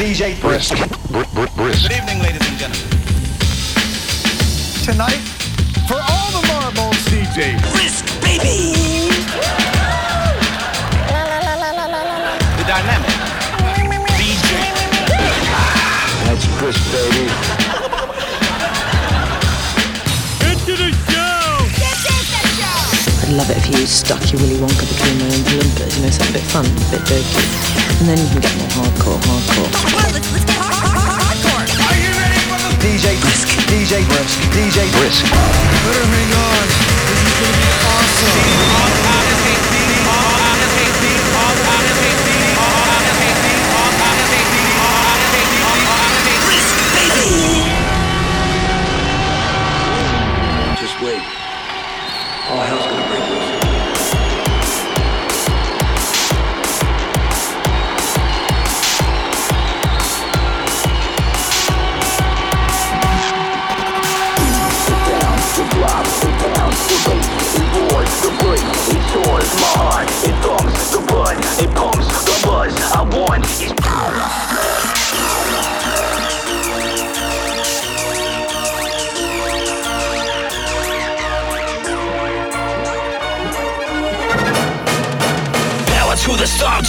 [0.00, 0.16] You love.
[0.16, 0.74] DJ Brisk.
[1.56, 1.82] Brisk.
[1.82, 2.88] Good evening, ladies and gentlemen.
[4.84, 5.20] Tonight,
[5.86, 8.72] for all the marbles, DJ Brisk, baby.
[12.56, 13.10] The dynamic.
[14.16, 14.50] DJ.
[16.24, 17.28] That's Brisk, baby.
[20.48, 21.68] Into the show!
[23.22, 26.10] I'd love it if you stuck your Willy Wonka between my own blimpers, you know,
[26.10, 27.89] something a bit fun, a bit dirty.
[28.00, 29.68] And then you can get more hardcore, hardcore.
[31.20, 31.68] Hardcore.
[31.84, 32.40] Are you ready?
[32.80, 33.48] DJ Brisk.
[33.68, 34.40] DJ Brisk.
[34.56, 35.24] DJ Brisk.
[35.28, 36.64] Better hang on.
[37.04, 39.19] This is gonna be awesome.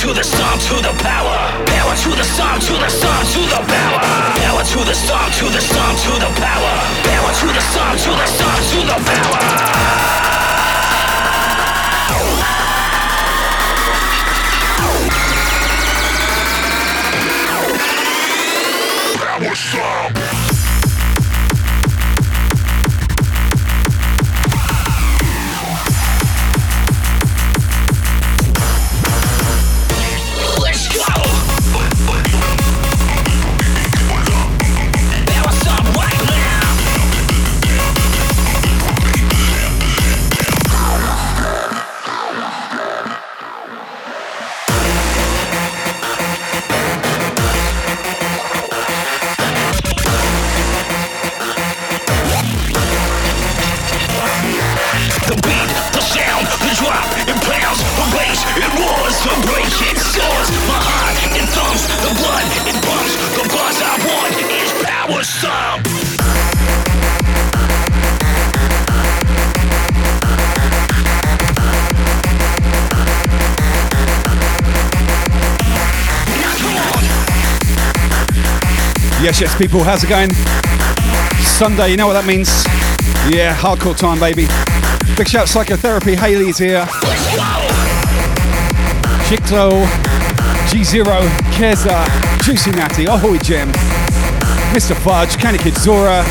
[0.01, 1.37] To the storm, to the power.
[1.67, 4.01] Power to the storm, to the storm, to the power.
[4.41, 6.73] Power to the storm, to the storm, to the power.
[7.05, 8.97] Power to the storm, to the storm, to the.
[8.97, 10.50] Power
[79.21, 80.33] Yes, yes, people, how's it going?
[81.45, 82.49] Sunday, you know what that means?
[83.29, 84.47] Yeah, hardcore time, baby.
[85.15, 86.85] Big shout psychotherapy, Haley's here.
[89.29, 89.85] Chicto,
[90.73, 91.05] G0,
[91.53, 92.01] Keza,
[92.41, 93.69] Juicy Natty, Ahoy Jim,
[94.73, 94.97] Mr.
[94.97, 96.23] Fudge, Candy Kid Zora,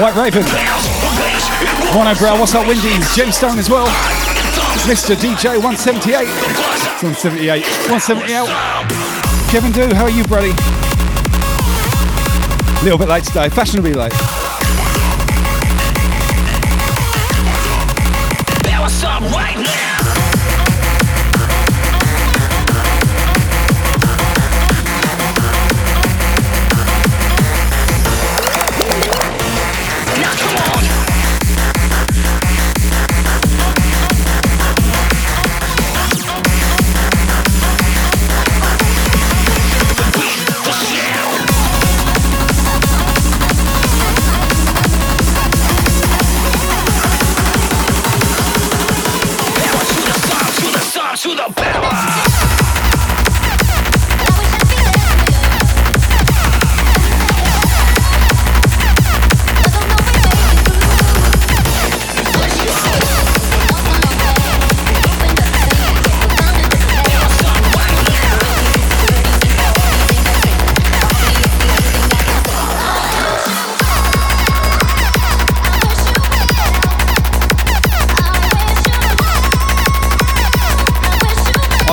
[0.00, 0.44] White Raven.
[1.92, 3.86] Mono Brow, what's up, Wendy's, Gemstone as well,
[4.84, 5.16] Mr.
[5.16, 8.46] DJ 178, it's on 78, 178.
[9.50, 10.50] Kevin Do, how are you, buddy?
[12.80, 14.12] A little bit late today, fashionably late.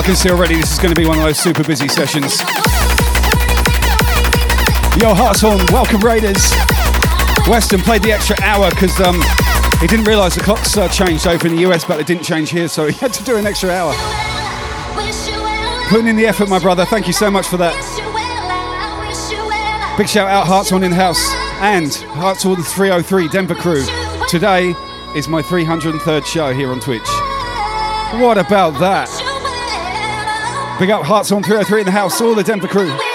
[0.04, 2.42] Can see already this is going to be one of those super busy sessions.
[5.00, 6.52] Yo, Hartshorn, welcome Raiders.
[7.48, 9.22] Weston played the extra hour because um,
[9.80, 12.50] he didn't realise the clocks uh, changed over in the US, but it didn't change
[12.50, 13.94] here, so he had to do an extra hour.
[15.88, 16.84] Putting in the effort, my brother.
[16.84, 17.74] Thank you so much for that.
[19.98, 21.24] Big shout out, Hartshorn in the house,
[21.62, 23.86] and Hartshorn 303 Denver crew.
[24.28, 24.76] Today
[25.16, 27.08] is my 303rd show here on Twitch.
[28.20, 29.10] What about that?
[30.84, 33.13] Big up on 303 in the house, all the Denver crew.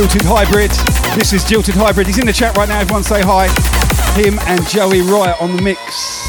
[0.00, 0.70] Jilted Hybrid.
[1.14, 2.06] This is Jilted Hybrid.
[2.06, 2.80] He's in the chat right now.
[2.80, 3.48] Everyone say hi.
[4.18, 6.24] Him and Joey Riot on the mix.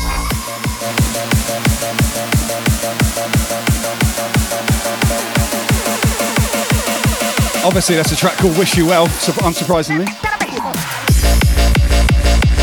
[7.64, 10.06] Obviously, that's a track called Wish You Well, su- unsurprisingly.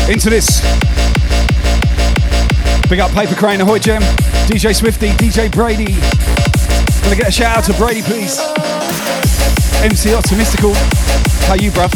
[0.07, 0.61] Into this.
[2.87, 4.03] Big up Paper Crane, Ahoy Gem,
[4.45, 5.95] DJ Swifty, DJ Brady.
[7.01, 8.39] Gonna get a shout out to Brady, please.
[9.81, 10.73] MC Optimistical.
[11.47, 11.89] How you, bruv?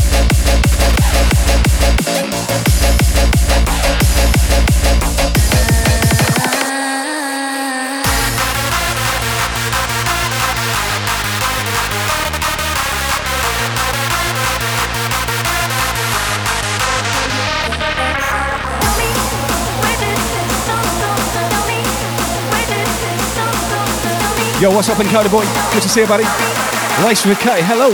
[24.62, 25.44] Yo, what's up, Encoder Boy?
[25.74, 26.83] Good to see you, buddy.
[27.02, 27.90] Lace with K, hello.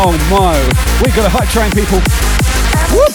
[0.00, 0.58] Oh my,
[1.02, 1.98] we got a hype train, people.
[2.94, 3.12] Whoop.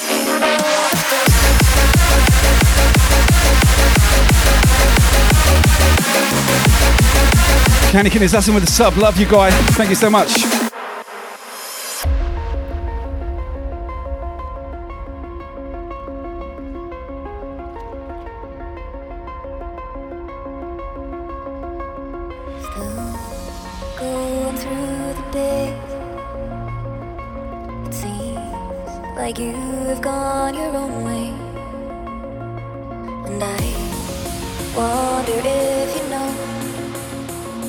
[7.91, 8.97] Canikin is assassin with a sub.
[8.97, 9.53] Love you guys.
[9.75, 10.72] Thank you so much.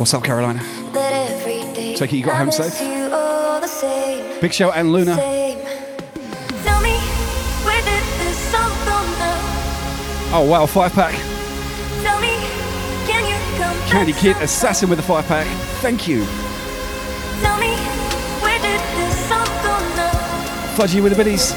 [0.05, 0.63] What's up, Carolina?
[0.93, 2.79] that every day Take it you got home safe?
[2.79, 4.39] you all the same.
[4.39, 5.15] Big show and Luna.
[5.15, 5.59] same.
[6.63, 7.01] Tell me,
[7.65, 10.37] this song go now?
[10.37, 11.15] Oh wow, five pack.
[12.03, 12.37] Tell me,
[13.09, 15.47] can you come back Candy Kid Assassin with a five pack.
[15.81, 16.27] Thank you.
[17.41, 17.75] Tell me,
[18.45, 20.13] where did this song go now?
[20.77, 21.55] Fudgy with the biddies.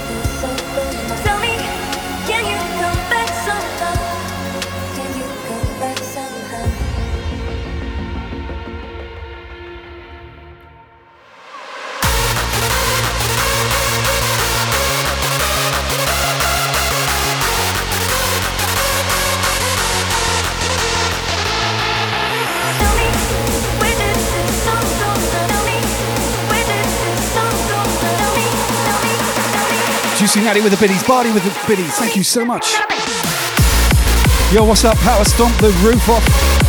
[30.48, 31.04] Natty with the biddies.
[31.04, 31.94] Barty with the biddies.
[31.98, 32.72] Thank you so much.
[34.54, 34.96] Yo, what's up?
[35.00, 36.67] Power Stomp the roof off.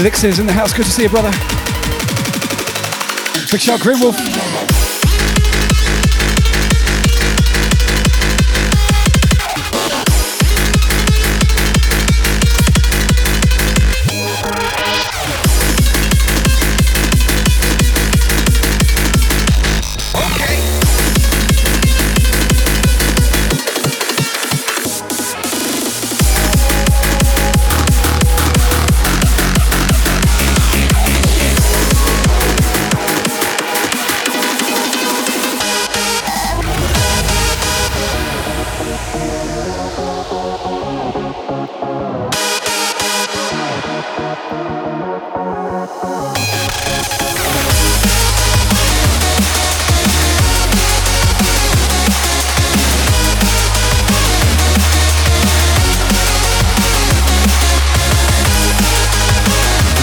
[0.00, 0.72] Elixir's in the house.
[0.72, 1.30] Good to see you, brother.
[3.50, 4.00] Big shout, Green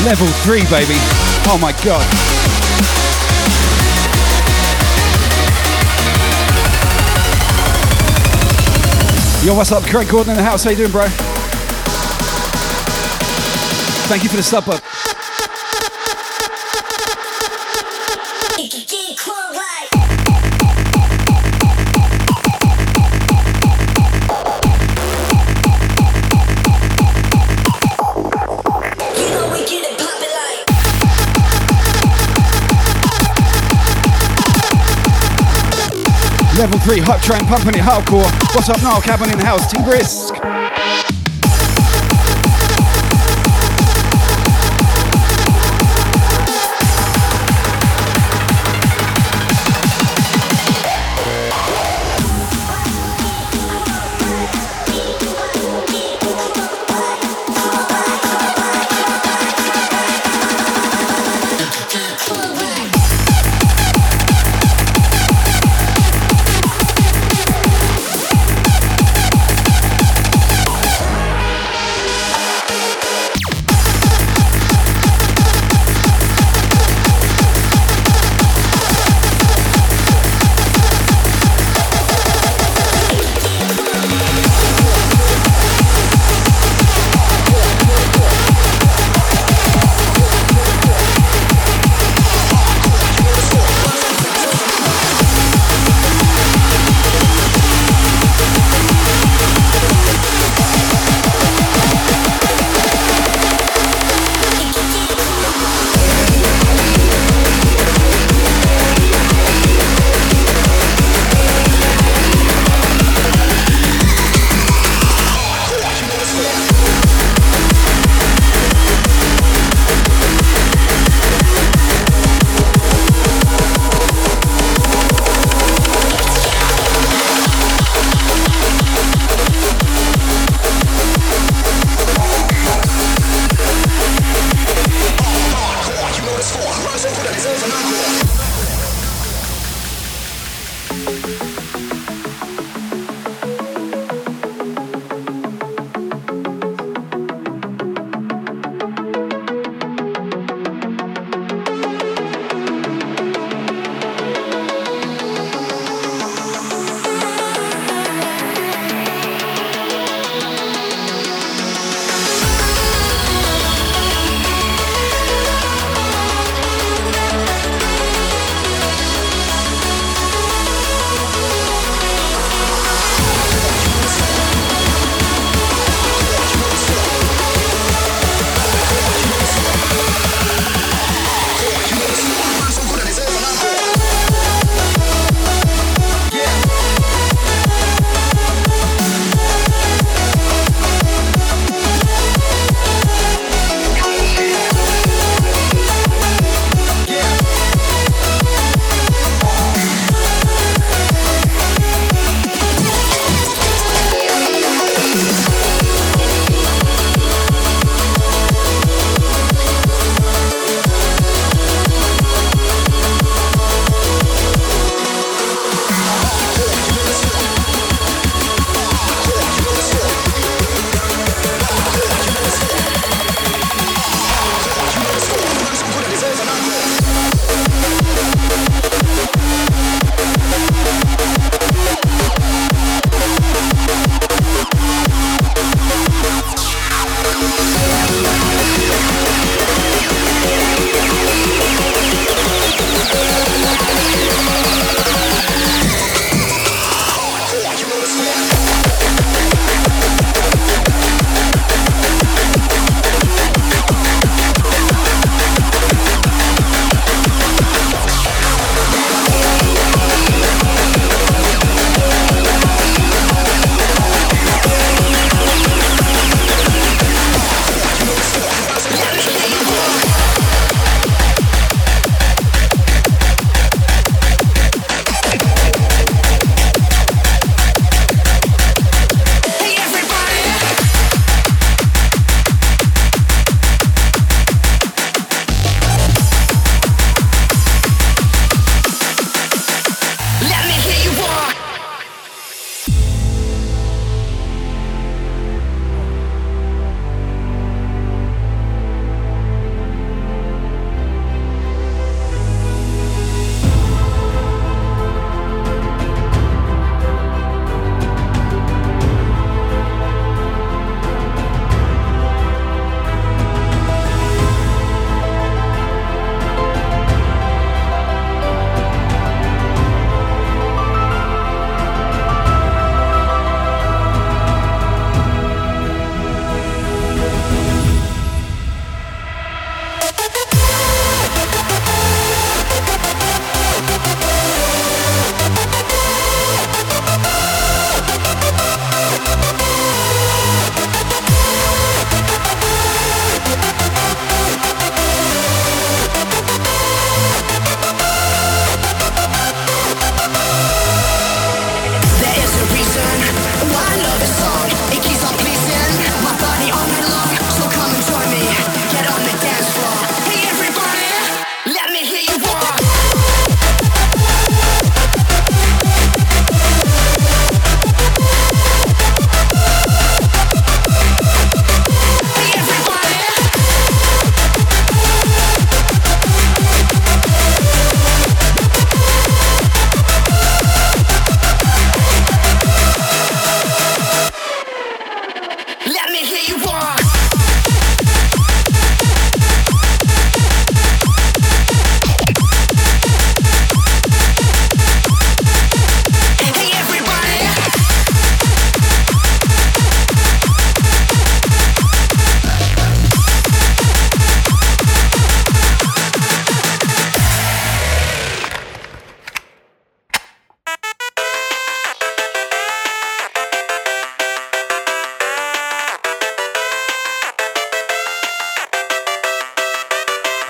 [0.07, 0.95] Level three, baby.
[1.49, 2.07] Oh my god.
[9.45, 9.83] Yo, what's up?
[9.83, 10.63] Craig Gordon in the house.
[10.63, 11.07] How you doing, bro?
[14.07, 14.81] Thank you for the sub up.
[36.57, 38.25] Level 3, Hot Train, pumping it hardcore.
[38.55, 38.99] What's up now?
[38.99, 40.33] Cabin in the house, Team Brisk.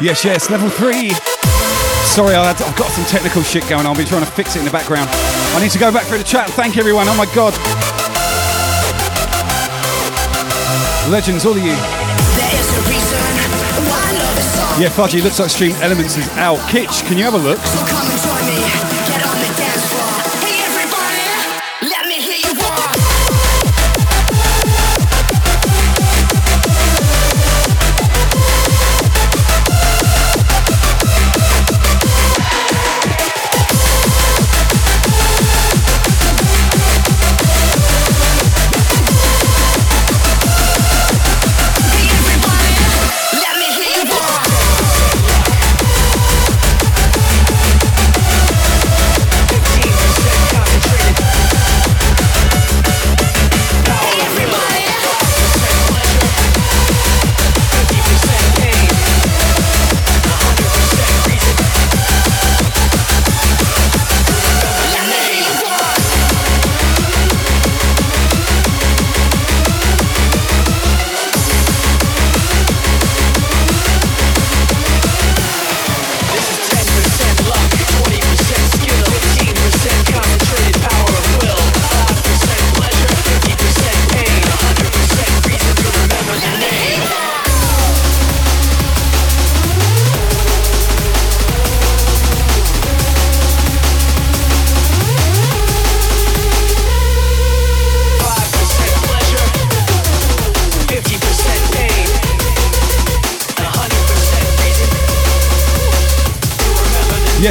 [0.07, 1.09] Yes, yes, level three.
[2.07, 3.87] Sorry, I had, I've got some technical shit going on.
[3.87, 5.09] I've been trying to fix it in the background.
[5.11, 6.49] I need to go back through the chat.
[6.51, 7.07] Thank you everyone.
[7.09, 7.51] Oh my god.
[11.11, 11.75] Legends, all of you.
[14.79, 16.57] Yeah, Fudgy, looks like Stream Elements is out.
[16.69, 17.59] Kitch, can you have a look?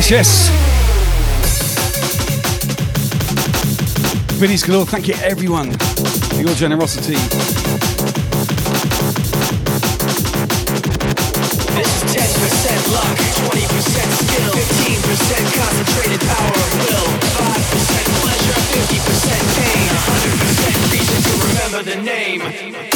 [0.08, 0.50] Yes, yes.
[4.38, 4.86] Vinny's galore.
[4.86, 7.14] Thank you, everyone, for your generosity.
[11.74, 13.18] This is 10% luck,
[13.50, 13.66] 20%
[14.22, 17.10] skill, 15% concentrated power of will,
[17.42, 22.95] 5% pleasure, 50% pain, 100% reason to remember the name.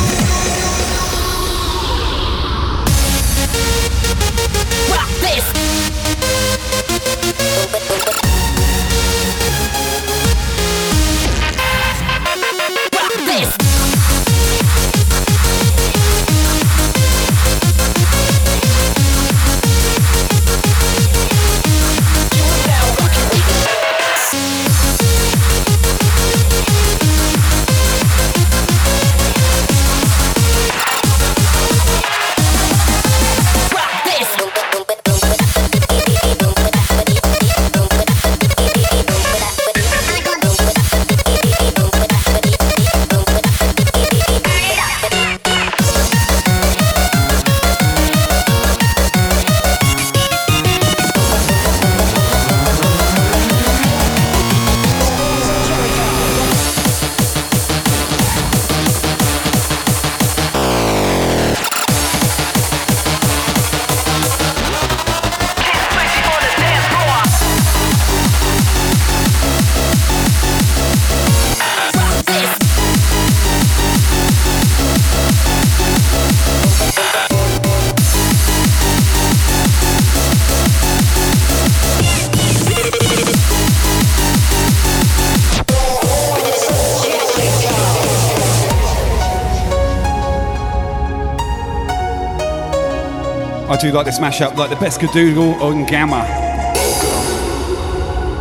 [93.81, 96.21] do like this mashup, like the best Gadoodle on Gamma.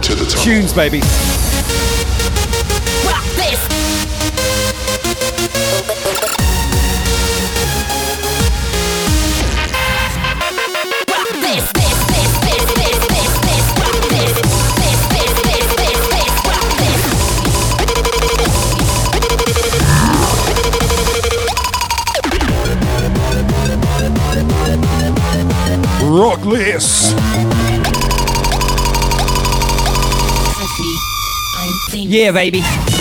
[0.02, 0.44] To the top.
[0.44, 1.00] Tunes, baby.
[26.42, 27.12] Rock this.
[31.92, 32.99] Yeah, baby.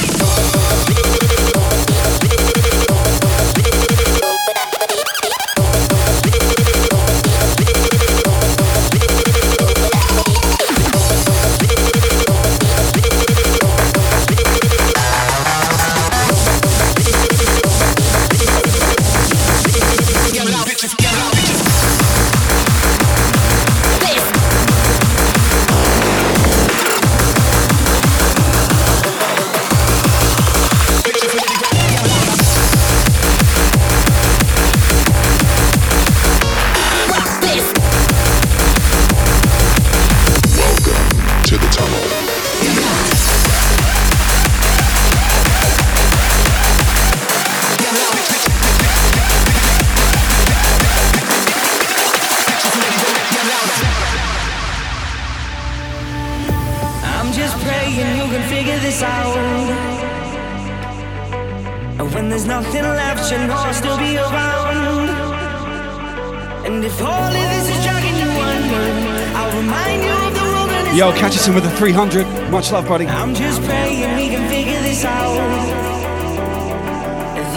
[71.49, 72.51] Yo, catch us in with a 300.
[72.51, 73.07] Much love, buddy.
[73.07, 75.33] I'm just praying we can figure this out.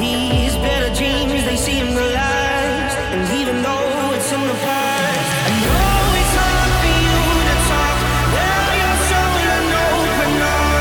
[0.00, 2.96] These better dreams, they seem to last.
[3.12, 7.98] And even though it's in the past, I know it's hard for you to talk.
[8.32, 10.72] Well, you're showing an open up.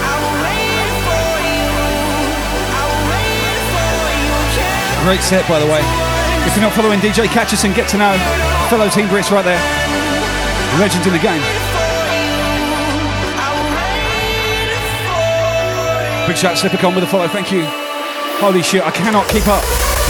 [0.00, 1.68] I will wait for you.
[2.64, 5.04] I will wait for you.
[5.04, 5.84] Great set, by the way.
[6.48, 8.16] If you're not following DJ Catcherson, get to know
[8.72, 9.60] fellow Team Brisk right there.
[10.80, 11.65] Legends in the game.
[16.26, 17.62] Big shout, Slippercon with a follow, thank you.
[18.42, 19.62] Holy shit, I cannot keep up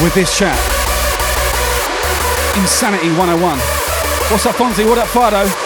[0.03, 0.57] with this chat.
[2.57, 3.59] Insanity 101.
[4.31, 4.89] What's up, Fonzie?
[4.89, 5.66] What up, Fardo?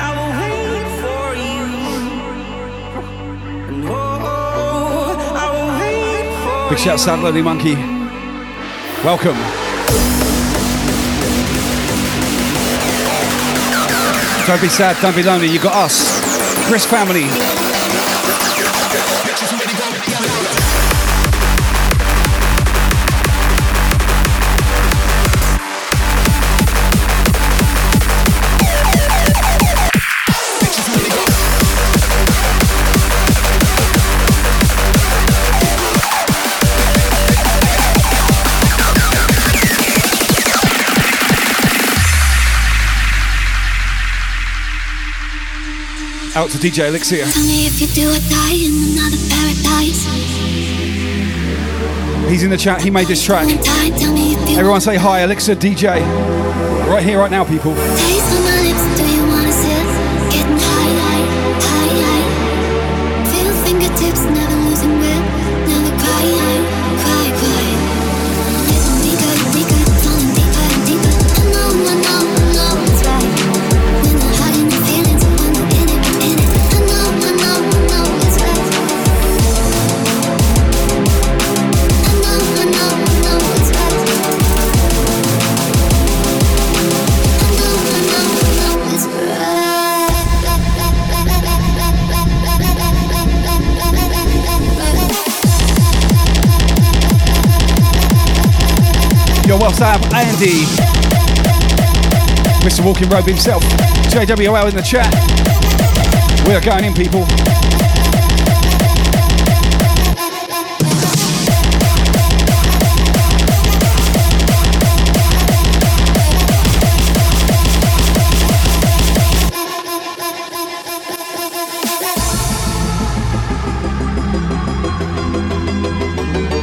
[0.00, 0.32] I will
[0.72, 1.60] wait for you
[5.36, 7.76] our hate for Big shout out, Lonely Monkey.
[9.04, 9.36] Welcome.
[14.46, 15.48] Don't be sad, don't be lonely.
[15.48, 16.18] You got us,
[16.70, 17.28] Brisk family.
[46.36, 47.18] Out to DJ Elixir.
[47.18, 50.04] Tell me if you do or die in another paradise.
[52.28, 52.82] He's in the chat.
[52.82, 53.46] He made this track.
[53.46, 56.00] Die, tell me if you Everyone say hi, Elixir DJ.
[56.88, 57.74] Right here, right now, people.
[99.74, 100.66] Yo, what's up, Andy?
[102.64, 102.84] Mr.
[102.84, 103.62] Walking Robe himself.
[104.08, 105.12] JWL in the chat.
[106.46, 107.63] We are going in, people.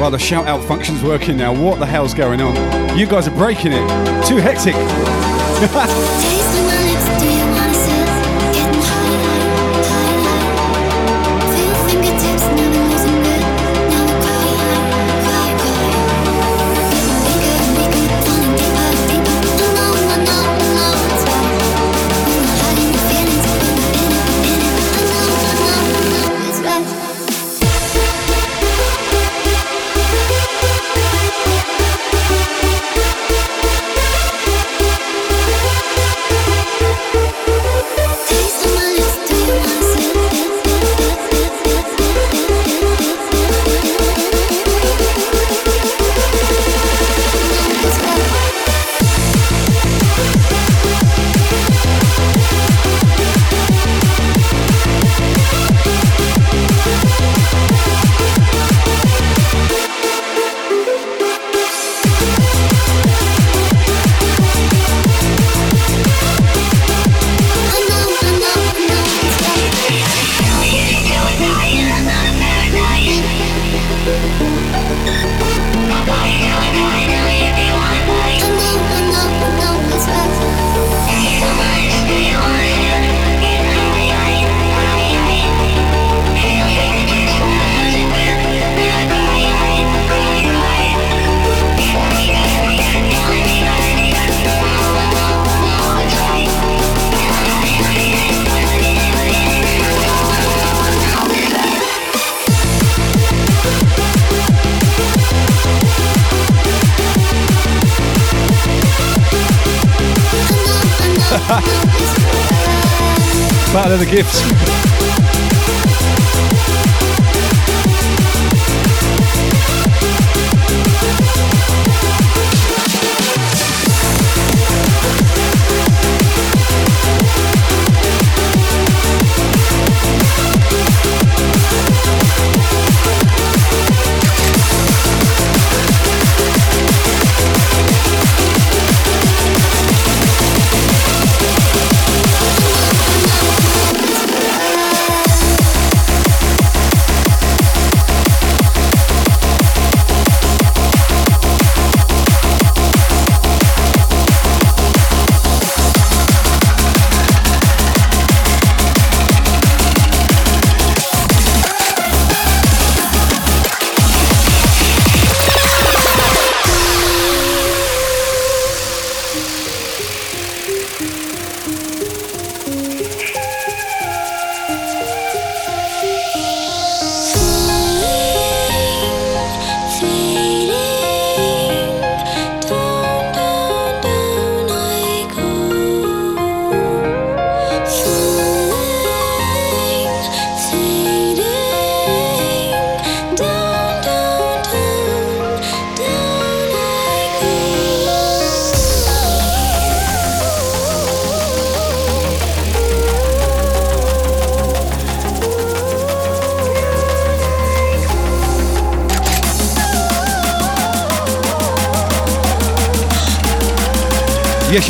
[0.01, 1.53] Well, the shout out function's working now.
[1.53, 2.97] What the hell's going on?
[2.97, 4.25] You guys are breaking it.
[4.25, 4.73] Too hectic.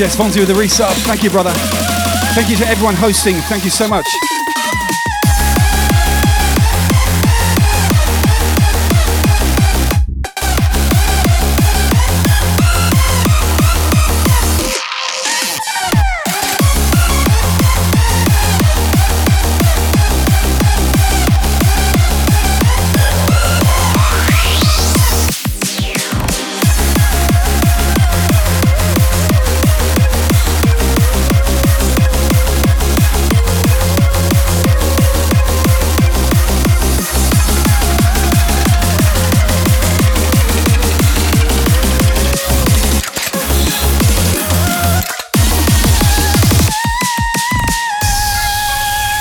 [0.01, 0.91] Yes, Fonzie with the resub.
[1.05, 1.51] Thank you, brother.
[2.33, 3.35] Thank you to everyone hosting.
[3.35, 4.07] Thank you so much.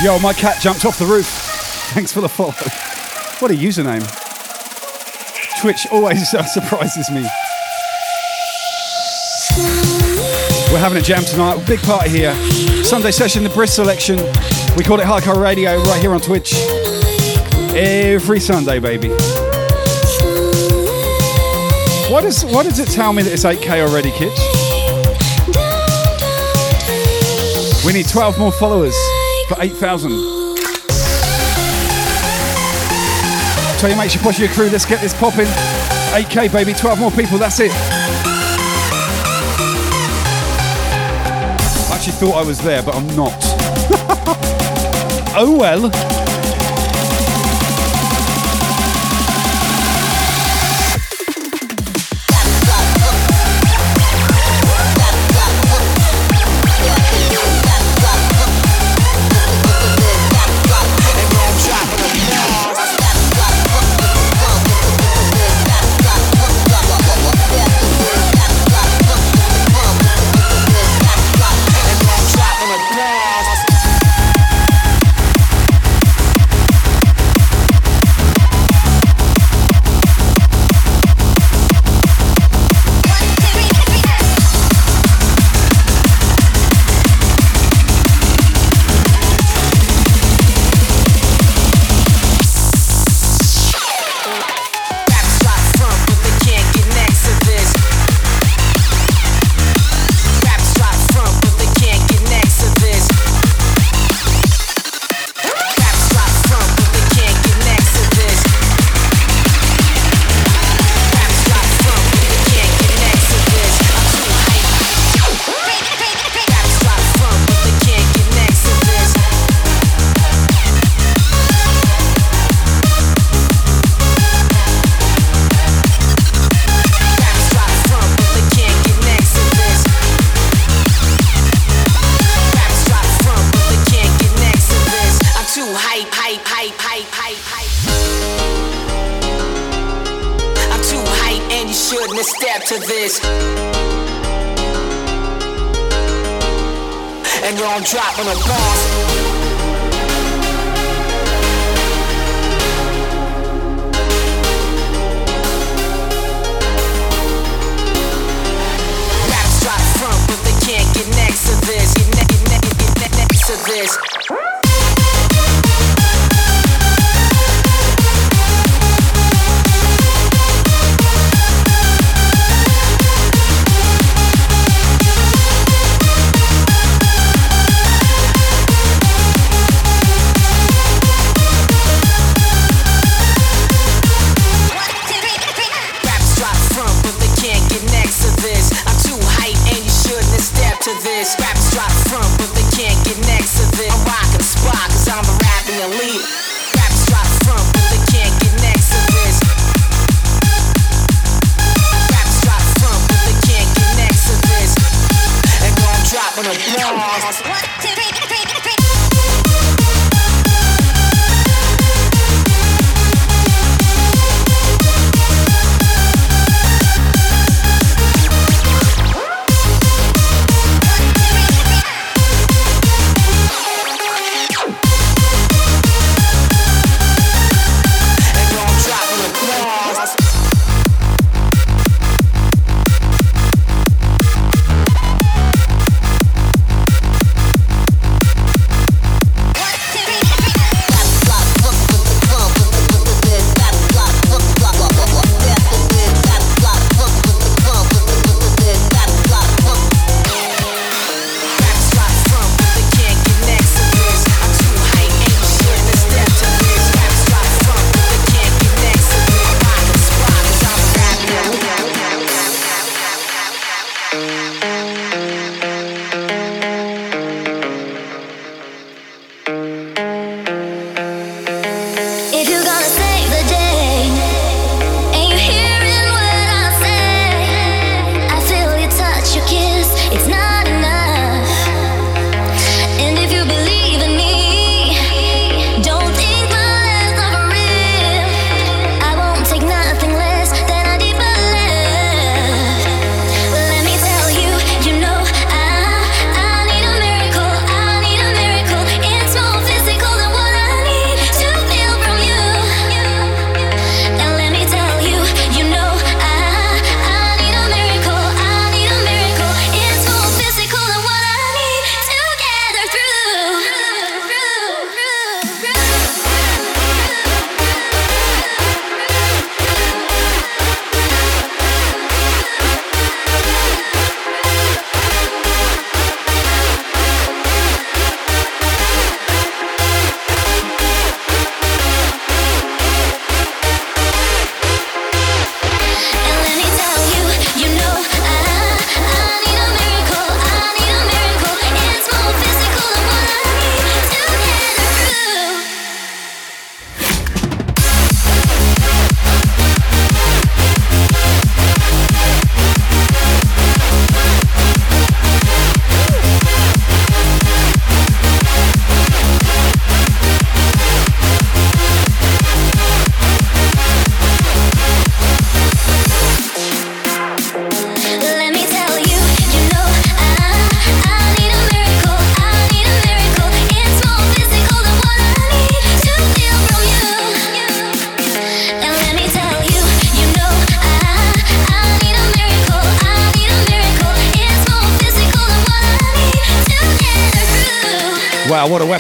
[0.03, 1.27] Yo, my cat jumped off the roof.
[1.93, 2.53] Thanks for the follow.
[3.41, 4.01] What a username.
[5.61, 7.21] Twitch always uh, surprises me.
[10.73, 11.63] We're having a jam tonight.
[11.67, 12.35] Big party here.
[12.83, 14.17] Sunday session, the Brisk selection.
[14.75, 16.55] We call it Hardcore Radio right here on Twitch.
[17.77, 19.11] Every Sunday, baby.
[22.09, 24.39] Why does why does it tell me that it's 8k already, Kitch?
[27.85, 28.97] We need 12 more followers
[29.51, 30.11] for 8,000.
[33.81, 35.47] Tell your mates, you push your crew, let's get this popping.
[36.15, 37.73] 8k, baby, 12 more people, that's it.
[41.83, 43.33] I actually thought I was there, but I'm not.
[45.37, 46.20] oh well.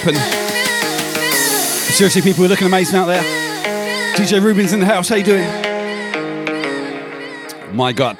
[0.00, 1.92] Wow, what a weapon.
[1.92, 3.22] Seriously, people are looking amazing out there.
[4.14, 5.08] DJ Rubin's in the house.
[5.08, 5.44] How you doing?
[7.74, 8.16] My God.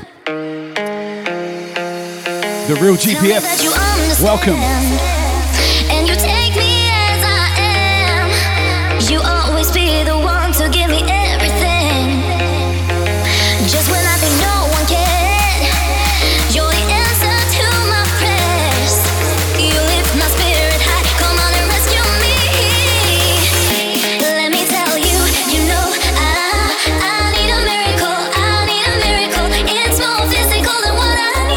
[2.66, 4.22] The real GPF.
[4.22, 4.89] Welcome.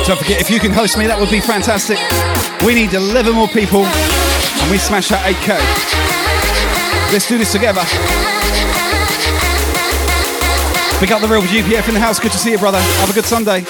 [0.06, 1.97] Don't forget, if you can host me, that would be fantastic.
[2.68, 5.56] We need 11 more people and we smash that 8K.
[7.14, 7.82] Let's do this together.
[10.99, 12.20] Pick up the real GPF in the house.
[12.20, 12.80] Good to see you, brother.
[12.80, 13.64] Have a good Sunday.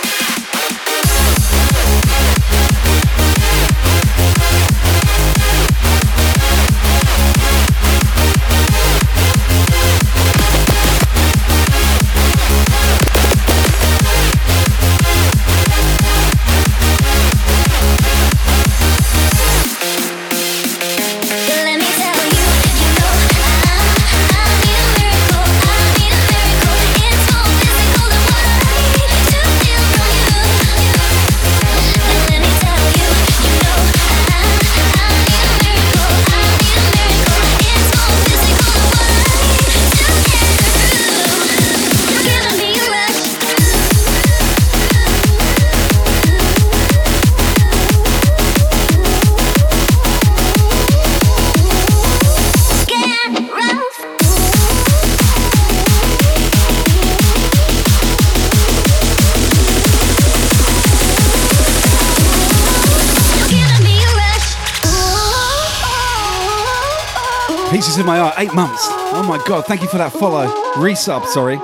[68.38, 68.88] Eight months.
[69.16, 70.48] Oh my God, thank you for that follow.
[70.74, 71.58] Resub, sorry.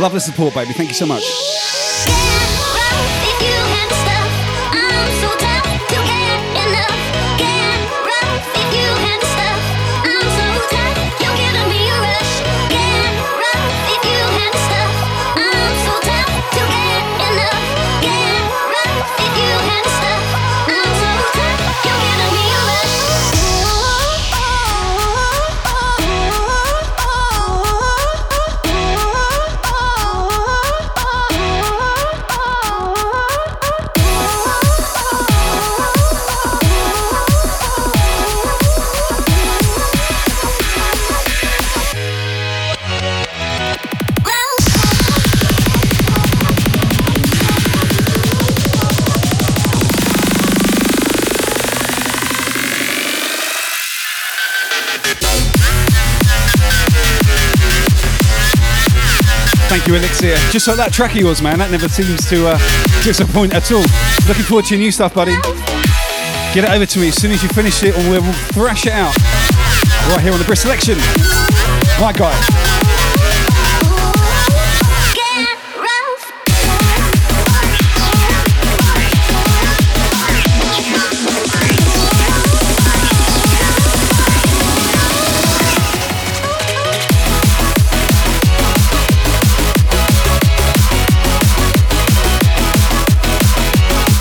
[0.00, 0.72] Love the support, baby.
[0.72, 1.43] Thank you so much.
[60.54, 61.58] Just like that track of yours, man.
[61.58, 62.58] That never seems to uh,
[63.02, 63.82] disappoint at all.
[64.28, 65.34] Looking forward to your new stuff, buddy.
[66.54, 68.22] Get it over to me as soon as you finish it, and we'll
[68.54, 69.10] thrash it out
[70.14, 70.94] right here on the Brisk Selection.
[71.98, 72.93] My guy.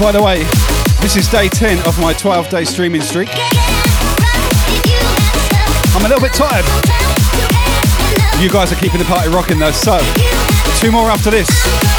[0.04, 0.44] By the way,
[1.00, 3.30] this is day 10 of my 12 day streaming streak.
[5.96, 6.66] I'm a little bit tired.
[8.42, 9.98] You guys are keeping the party rocking though, so
[10.82, 11.93] two more after this.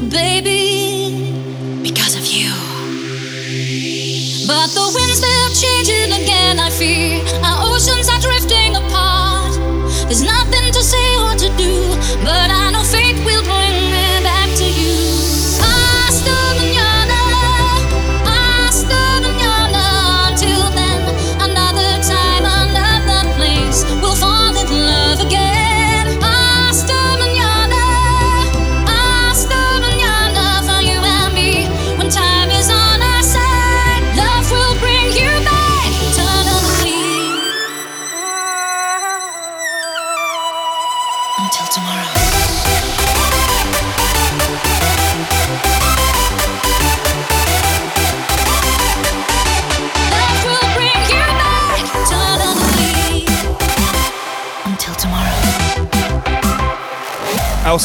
[0.00, 0.51] Baby.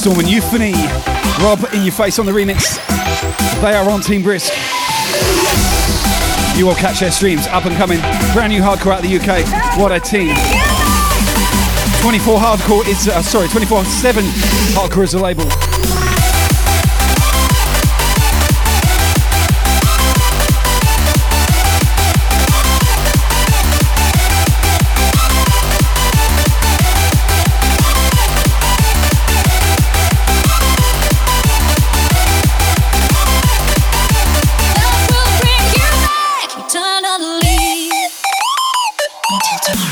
[0.07, 0.71] Storm Euphony.
[1.43, 2.77] Rob in your face on the remix.
[3.61, 4.53] They are on Team Brisk.
[6.57, 7.99] You will catch their streams up and coming.
[8.31, 9.43] Brand new hardcore out of the UK.
[9.77, 10.33] What a team.
[12.01, 14.23] 24 hardcore is uh, sorry 24 7
[14.75, 15.43] hardcore is a label.
[39.29, 39.86] Until tomorrow.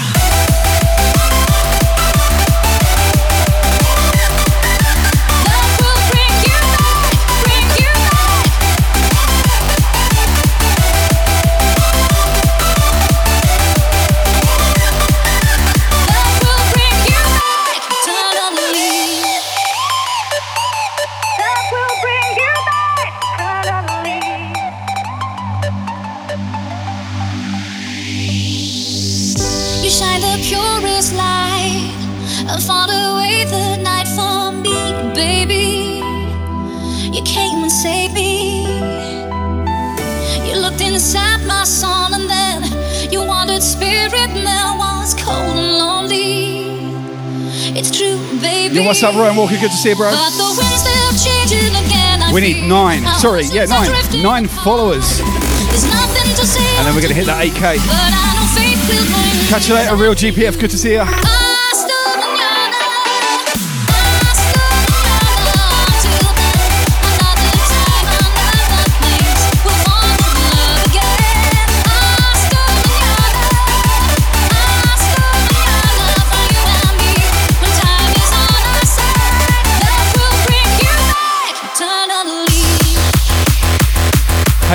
[49.05, 49.55] Up, Ryan Walker?
[49.57, 50.09] Good to see you, bro.
[50.09, 52.23] But the winds they're changing again.
[52.23, 53.05] I We need nine.
[53.19, 53.91] Sorry, yeah, nine.
[54.21, 55.19] Nine followers.
[55.19, 56.65] There's nothing to say.
[56.77, 57.77] And then we're going to hit that 8K.
[57.85, 60.59] But I know fate will bring Catch you later, real GPF.
[60.59, 61.44] Good to see you.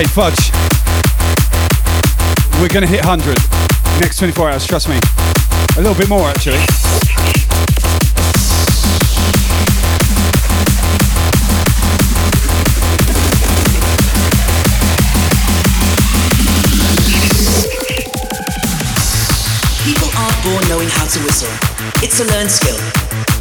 [0.01, 0.51] Hey, Fudge.
[2.59, 3.37] We're going to hit 100
[4.01, 4.97] next 24 hours, trust me.
[5.77, 6.57] A little bit more, actually.
[19.85, 21.53] People aren't born knowing how to whistle.
[22.03, 22.81] It's a learned skill.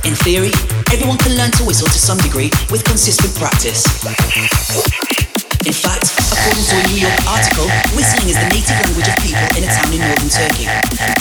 [0.04, 0.52] In theory,
[0.92, 5.09] everyone can learn to whistle to some degree with consistent practice.
[5.70, 9.46] In fact, according to a New York article, whistling is the native language of people
[9.54, 10.66] in a town in northern Turkey.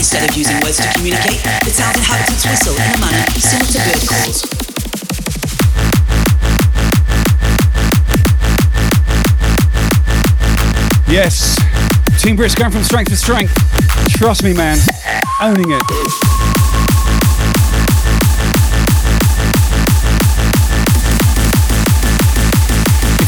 [0.01, 3.78] Instead of using words to communicate, the town's inhabitants whistle in a manner similar to
[3.84, 4.40] bird calls.
[11.12, 11.59] Yes.
[12.16, 13.53] Team Brisk going from strength to strength.
[14.16, 14.78] Trust me, man.
[15.42, 16.38] Owning it.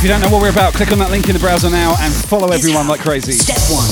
[0.01, 1.95] If you don't know what we're about, click on that link in the browser now
[2.01, 3.33] and follow everyone like crazy.
[3.33, 3.85] Step one,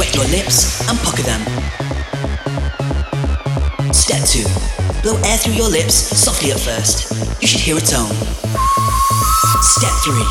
[0.00, 1.44] wet your lips and pucker them.
[3.92, 4.48] Step two,
[5.04, 7.12] blow air through your lips softly at first.
[7.42, 8.08] You should hear a tone.
[9.60, 10.24] Step three,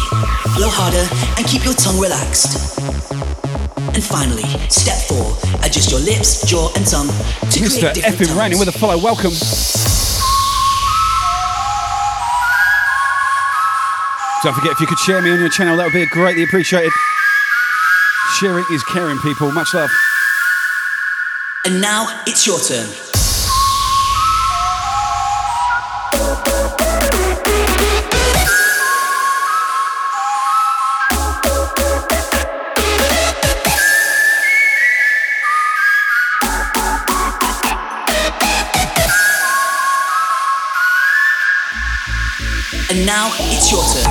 [0.58, 1.06] blow harder
[1.38, 2.74] and keep your tongue relaxed.
[3.94, 7.14] And finally, step four, adjust your lips, jaw, and tongue
[7.54, 7.94] to Mr.
[7.94, 8.98] create different Effin Raining with a follow.
[8.98, 9.38] Welcome.
[14.46, 16.92] Don't forget, if you could share me on your channel, that would be greatly appreciated.
[18.38, 19.52] Sharing is caring, people.
[19.52, 19.90] Much love.
[21.66, 22.88] And now it's your turn.
[42.92, 44.05] And now it's your turn.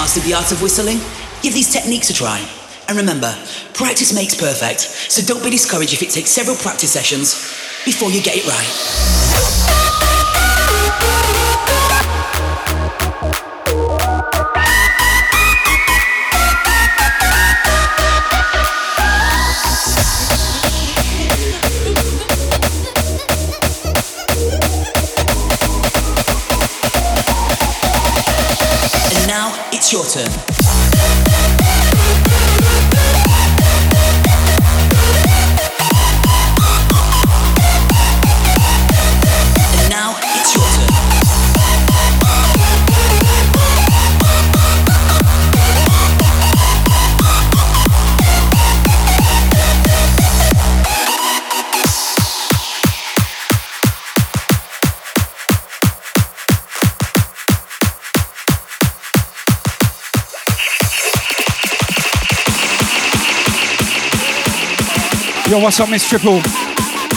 [0.00, 0.96] Mastered the art of whistling,
[1.42, 2.40] give these techniques a try.
[2.88, 3.36] And remember,
[3.74, 7.34] practice makes perfect, so don't be discouraged if it takes several practice sessions
[7.84, 8.66] before you get it right.
[30.00, 30.59] Your turn.
[65.50, 66.40] Yo, what's up, Miss Triple?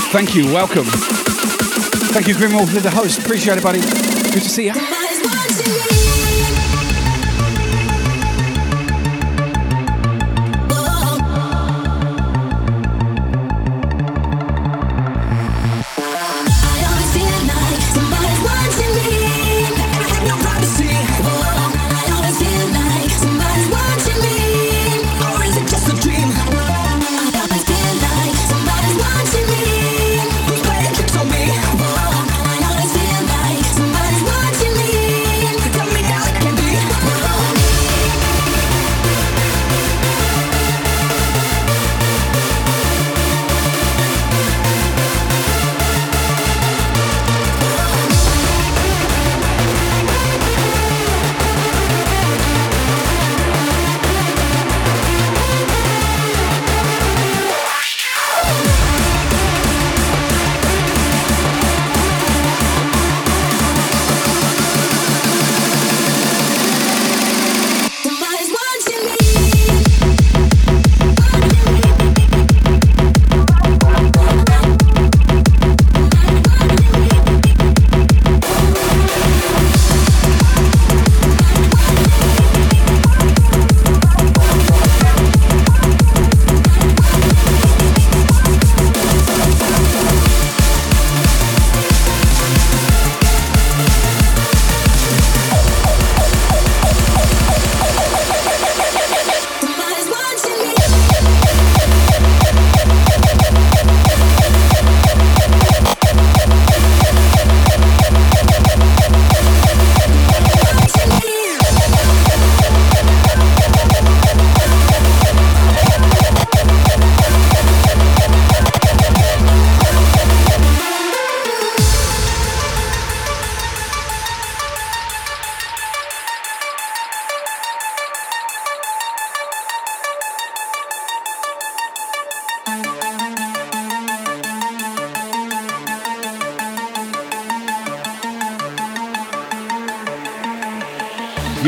[0.09, 0.85] Thank you, welcome.
[0.85, 3.19] Thank you, Grimwolf, the host.
[3.19, 3.79] Appreciate it, buddy.
[3.79, 6.02] Good to see you.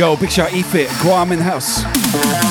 [0.06, 2.45] Yo, big shout E-Fit, Guam in the house.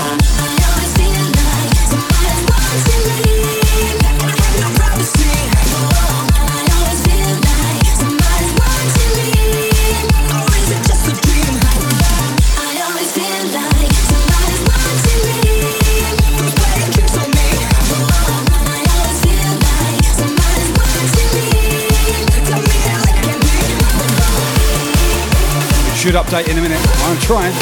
[26.15, 26.79] Update in a minute.
[27.07, 27.53] I'm trying.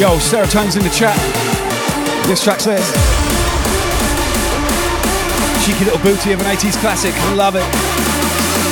[0.00, 1.16] Yo, serotonin's in the chat.
[2.26, 2.78] This track's there.
[5.64, 7.14] Cheeky little booty of an 80s classic.
[7.36, 8.67] Love it.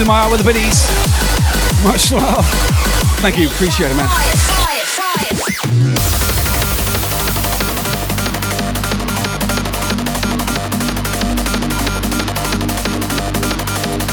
[0.00, 0.86] In my eye with the biddies.
[1.84, 2.46] Much love.
[3.20, 3.48] Thank you.
[3.48, 4.08] Appreciate it, man.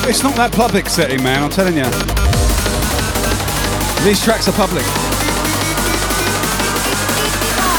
[0.09, 1.43] It's not that public setting, man.
[1.43, 1.85] I'm telling you.
[4.03, 4.83] These tracks are public.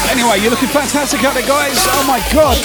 [0.09, 1.77] Anyway, you're looking fantastic out there, guys.
[1.93, 2.57] Oh my god.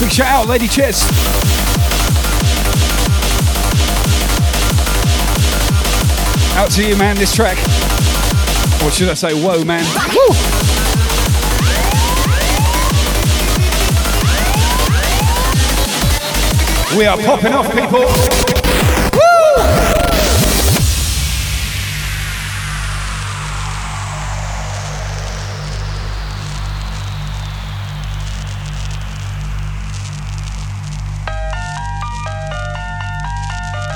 [0.00, 1.61] Big shout out, Lady Chess.
[6.54, 7.56] Out to you, man, this track.
[8.84, 9.84] Or should I say, whoa, man.
[10.14, 10.28] Woo!
[16.98, 18.00] We are popping off, people.
[19.14, 19.62] Woo!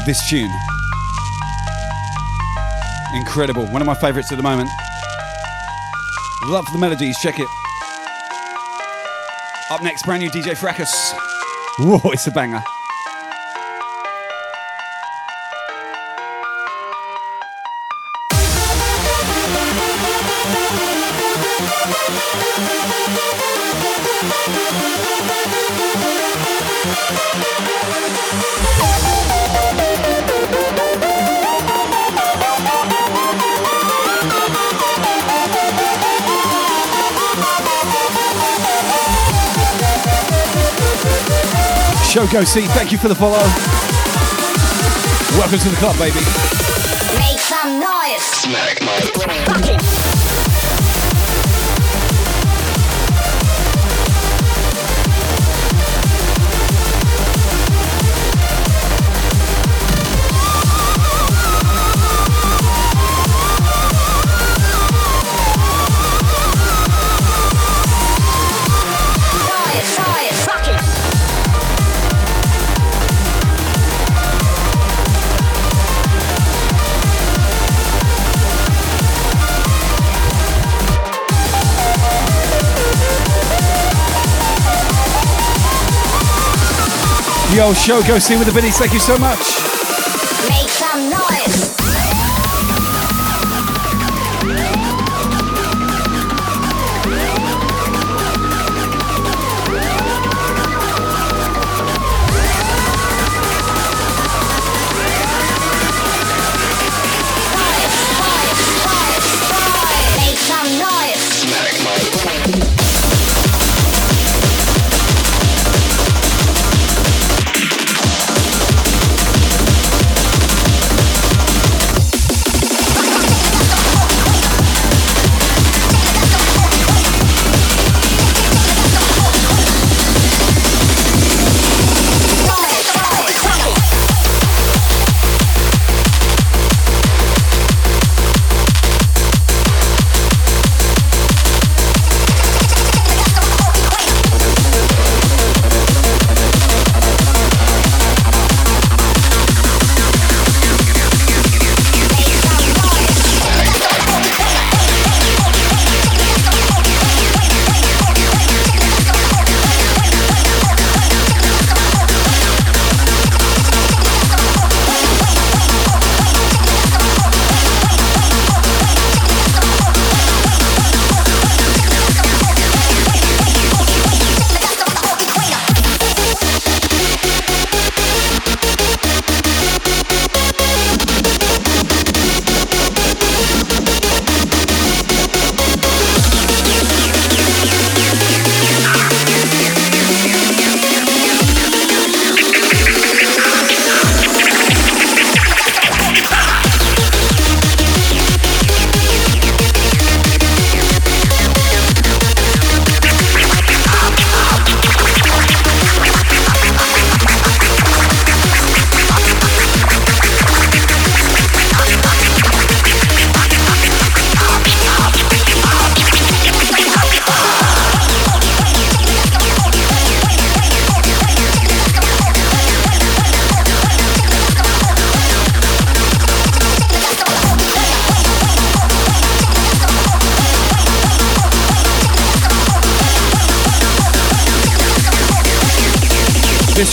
[0.06, 0.75] This tune.
[3.16, 3.66] Incredible.
[3.66, 4.68] One of my favorites at the moment.
[6.44, 7.18] Love the melodies.
[7.18, 7.48] Check it.
[9.70, 11.12] Up next, brand new DJ Fracas.
[11.78, 12.62] Whoa, it's a banger.
[42.16, 43.36] Show Go See, thank you for the follow.
[45.36, 46.14] Welcome to the club, baby.
[47.18, 48.22] Make some noise.
[48.22, 49.00] Smack my
[49.44, 50.15] Fuck
[87.56, 89.38] Yo, Show Go See with the biddies, thank you so much.
[90.46, 91.35] Make some noise.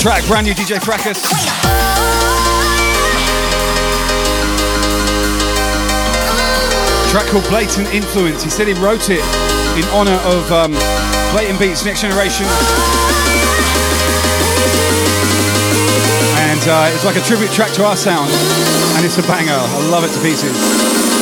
[0.04, 1.22] Track, brand new DJ Fracas.
[7.10, 8.44] Track called Blatant Influence.
[8.44, 9.24] He said he wrote it
[9.80, 10.74] in honor of um,
[11.32, 12.46] Blatant Beats Next Generation.
[16.52, 18.30] And uh, it's like a tribute track to our sound.
[18.98, 19.54] And it's a banger.
[19.54, 21.13] I love it to pieces.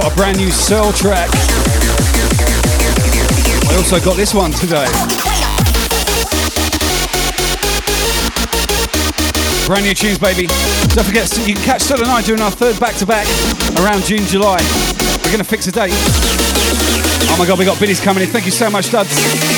[0.00, 1.28] Got a brand new Searle track.
[3.68, 4.86] I also got this one today.
[9.66, 10.46] Brand new tunes, baby.
[10.94, 13.26] Don't forget, you can catch Stud and I doing our third back to back
[13.78, 14.58] around June, July.
[15.22, 15.92] We're going to fix a date.
[15.92, 18.30] Oh my god, we got biddies coming in.
[18.30, 19.49] Thank you so much, Studs.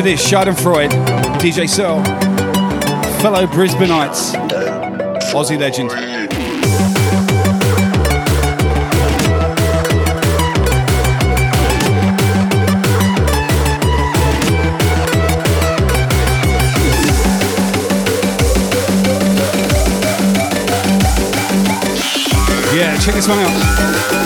[0.00, 0.88] Into this, Schadenfreude,
[1.40, 2.02] DJ Searle,
[3.20, 4.32] fellow Brisbaneites,
[5.30, 5.90] Aussie legend.
[22.74, 24.19] Yeah, check this one out.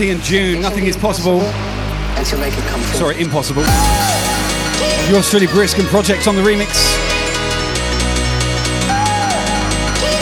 [0.00, 1.42] Entity and June, nothing is possible.
[2.96, 3.62] Sorry, impossible.
[5.10, 6.96] Yours truly, Brisk and Project on the remix.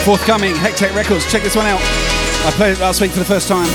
[0.05, 1.31] Forthcoming, Hectech Records.
[1.31, 1.81] Check this one out.
[1.81, 3.69] I played it last week for the first time.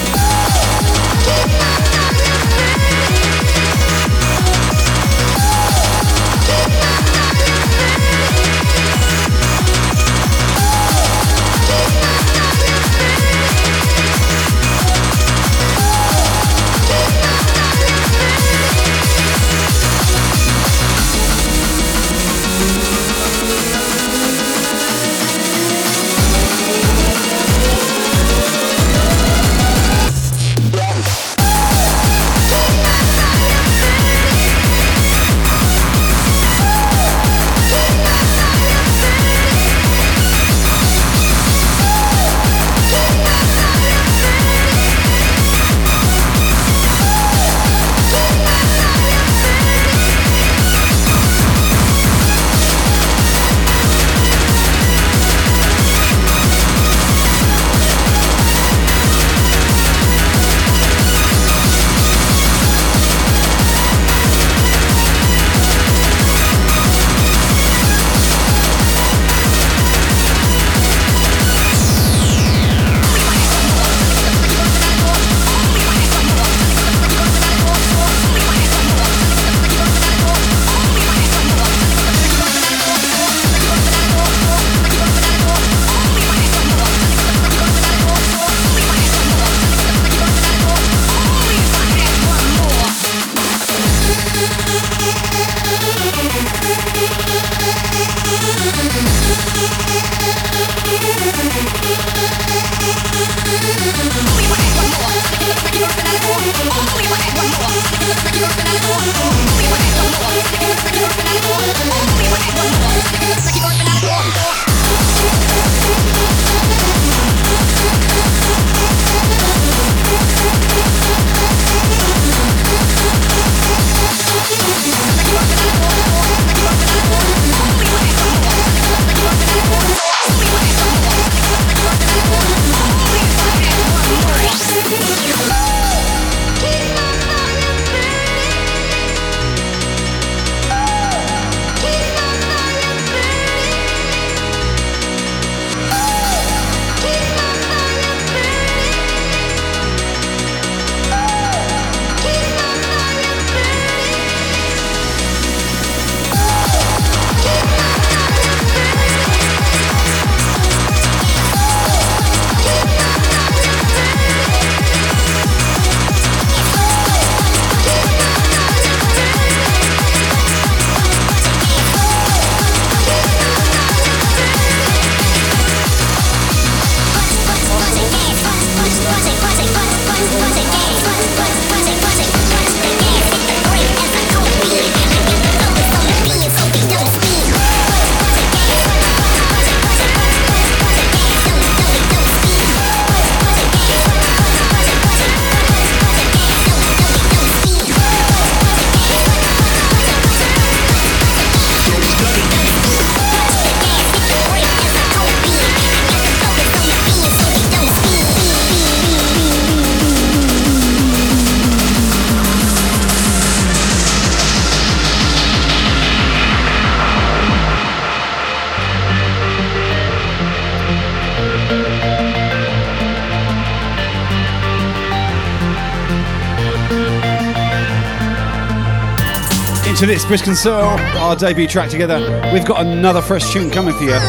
[230.24, 232.20] This Brisk and Soul, our debut track together.
[232.54, 234.20] We've got another fresh tune coming for you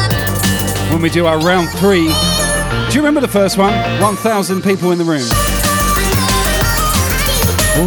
[0.91, 2.07] when we do our round three.
[2.07, 3.73] Do you remember the first one?
[4.01, 5.27] 1,000 people in the room.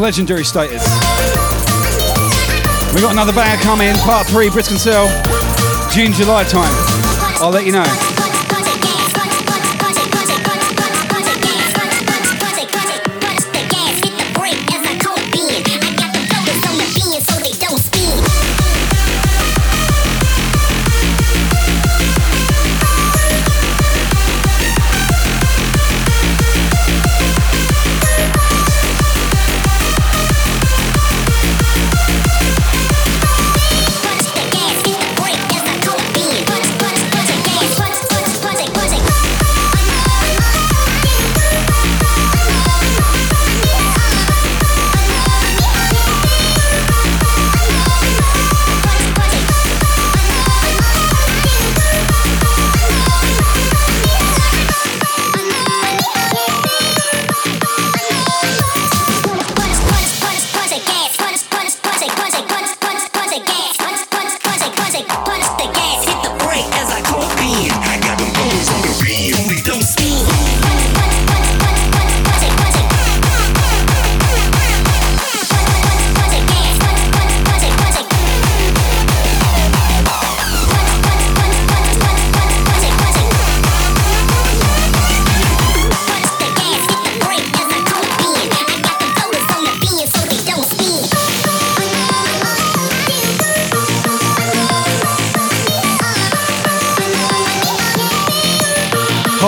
[0.00, 0.84] Legendary status.
[2.92, 5.08] We've got another banger coming, part three, Brisk and Soul,
[5.90, 6.72] June, July time.
[7.40, 8.07] I'll let you know.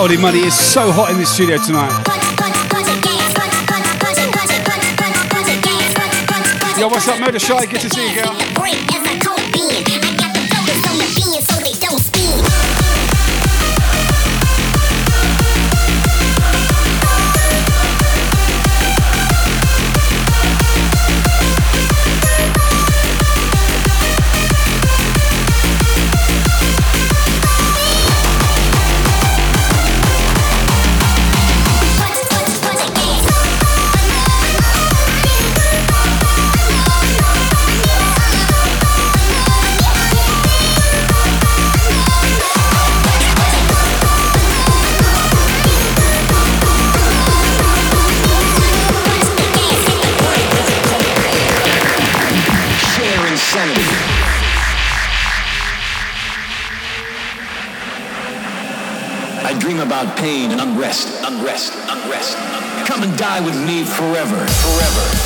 [0.01, 1.93] Holy money, it's so hot in this studio tonight.
[6.79, 7.67] Yo, what's up, Murder Shy?
[7.67, 9.00] Good to see you, girl.
[63.91, 65.20] forever, forever.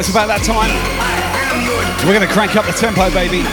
[0.00, 0.74] It's about that time.
[2.02, 3.46] We're going to crank up the tempo, baby.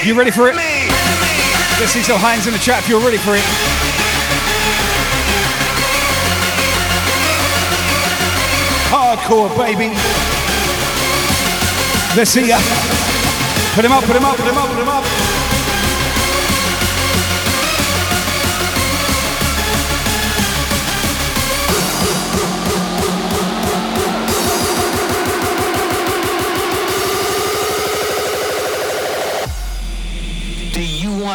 [0.00, 0.56] You ready for it?
[0.56, 3.44] Let's see some hands in the chat if you're ready for it.
[8.88, 9.92] Hardcore, baby.
[12.16, 12.58] Let's see ya.
[13.74, 15.47] Put him up, put him up, put him up, put him up.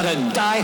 [0.04, 0.64] Garden die.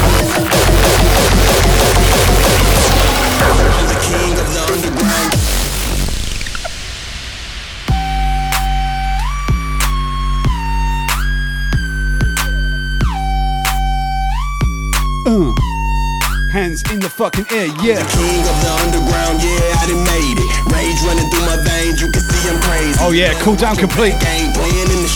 [17.21, 18.01] motherfucking yeah.
[18.01, 20.49] The king of the underground, yeah, I done made it.
[20.73, 22.97] Rage running through my veins, you can see I'm crazy.
[23.01, 24.17] Oh yeah, cool down complete.
[24.19, 25.09] Game playing in the.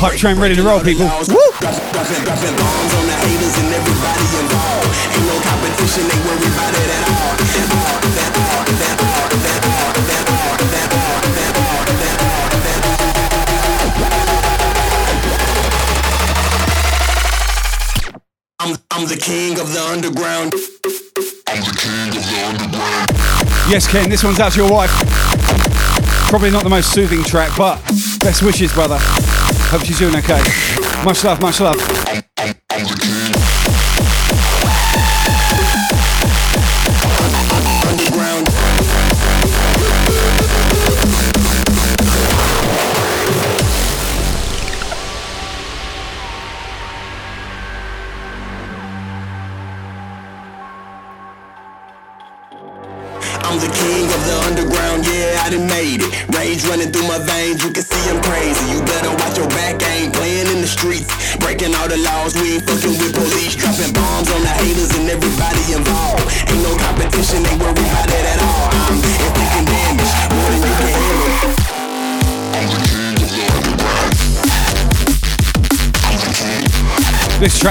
[0.00, 1.04] Hype train ready to roll, people.
[1.04, 1.40] Woo!
[1.60, 4.88] Dropping bombs on the haters and everybody involved.
[5.16, 7.40] Ain't no competition, worry about it at all.
[18.60, 20.79] I'm, I'm the king of the underground.
[23.70, 24.90] Yes, Ken, this one's out to your wife.
[26.28, 27.76] Probably not the most soothing track, but
[28.18, 28.98] best wishes, brother.
[29.00, 30.42] Hope she's doing okay.
[31.04, 31.99] Much love, much love.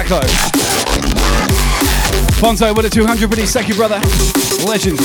[0.09, 0.21] Though.
[2.41, 4.01] Bonzo with a 200 British Seki brother.
[4.65, 4.97] Legend.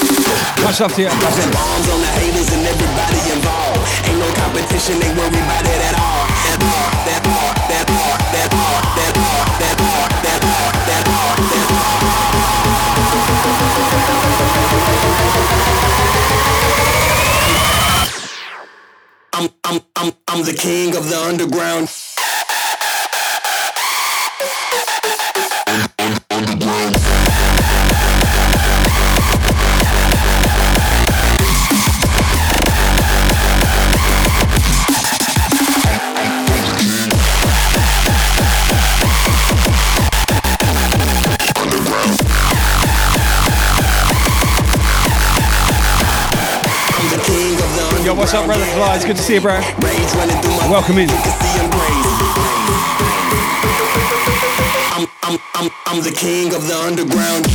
[0.64, 1.08] Much love to you.
[1.08, 3.84] Bombs on the haters and everybody involved.
[4.08, 6.24] Ain't no competition, ain't about it at all.
[6.48, 7.84] At all, that that that
[8.32, 8.48] that
[8.96, 9.12] that
[9.60, 9.76] that
[10.24, 10.40] that
[10.88, 11.44] that all.
[19.34, 21.90] I'm, I'm, I'm, I'm the king of the underground.
[48.34, 49.06] What's up, brother Clyde?
[49.06, 49.60] Good to see you, bro.
[50.68, 51.08] Welcome in.
[54.90, 57.46] I'm, I'm, I'm, I'm the king of the underground.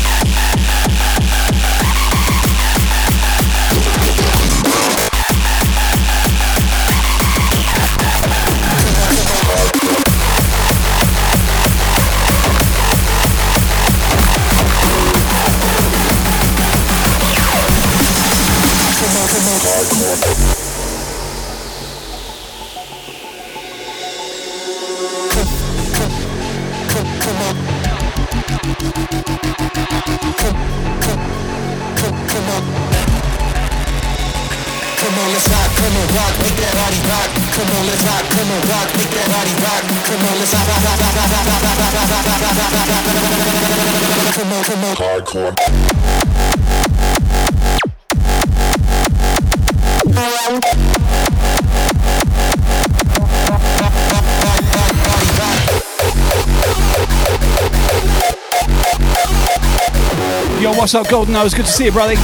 [60.79, 61.53] what's up, Golden Nose?
[61.53, 62.15] Good to see you, brother.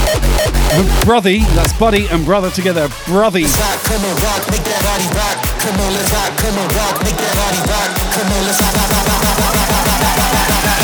[1.03, 2.88] Brothy, that's buddy and brother together.
[3.06, 3.41] Brother.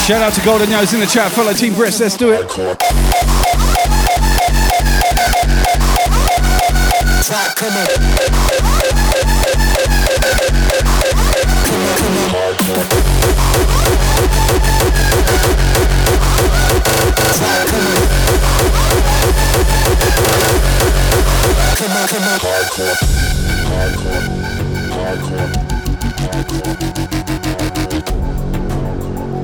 [0.06, 2.02] Shout out to Golden Nose in the chat, fellow Team Brisk.
[2.02, 2.42] Let's do it.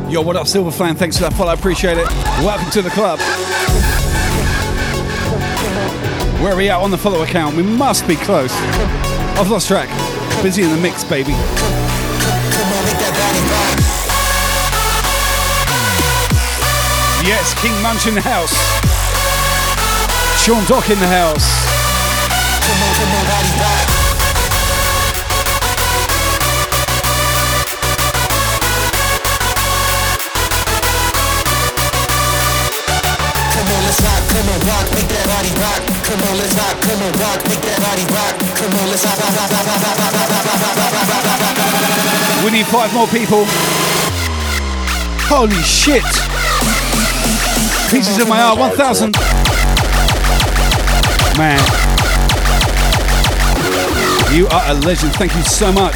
[0.10, 0.96] Yo, what up, Silver Flame?
[0.96, 1.52] Thanks for that follow.
[1.52, 2.08] I appreciate it.
[2.40, 3.20] Welcome to the club.
[6.42, 7.58] Where are we at on the follow account?
[7.58, 8.54] We must be close.
[9.38, 9.90] I've lost track.
[10.42, 11.34] Busy in the mix, baby.
[17.28, 18.56] Yes, King Munch in the house.
[20.40, 21.44] Sean Dock in the house.
[22.64, 23.84] Come on, come on, body rock.
[33.52, 35.84] Come on, let's rock, come on, rock, make that body rock.
[36.08, 38.40] Come on, let's rock, come on, rock, make that body rock.
[38.56, 41.44] Come on, let's rock, rock, rock, rock, rock, rock, rock, rock, rock, rock, rock, rock,
[41.44, 42.46] rock, rock.
[42.48, 43.44] We need five more people.
[45.28, 46.37] Holy shit.
[47.90, 49.16] Pieces of my heart, 1,000.
[51.38, 51.58] Man.
[54.36, 55.14] You are a legend.
[55.14, 55.96] Thank you so much.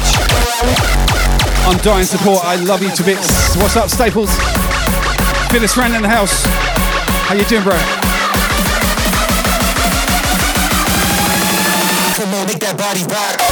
[1.68, 2.44] Undying support.
[2.44, 3.54] I love you to bits.
[3.56, 4.34] What's up, Staples?
[5.50, 6.44] Phyllis Rand in the house.
[7.28, 7.76] How you doing, bro?
[12.16, 13.51] Come on, make that body rock.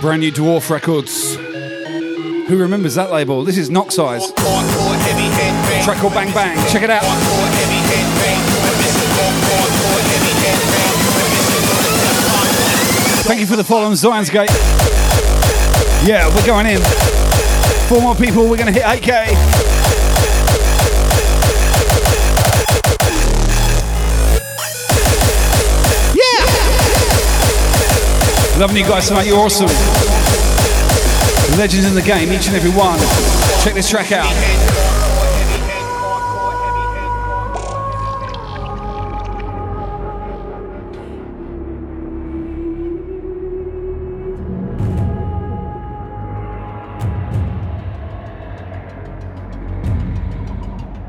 [0.00, 1.34] Brand new Dwarf Records.
[1.34, 3.44] Who remembers that label?
[3.44, 4.30] This is Knock Size.
[5.82, 6.56] Track called Bang Bang.
[6.70, 7.02] Check it out.
[13.26, 13.96] Thank you for the follow on.
[16.06, 16.80] Yeah, we're going in.
[17.88, 19.67] Four more people, we're going to hit 8k.
[28.58, 29.68] Loving you guys tonight, you're awesome.
[31.56, 32.98] Legends in the game, each and every one.
[33.62, 34.26] Check this track out.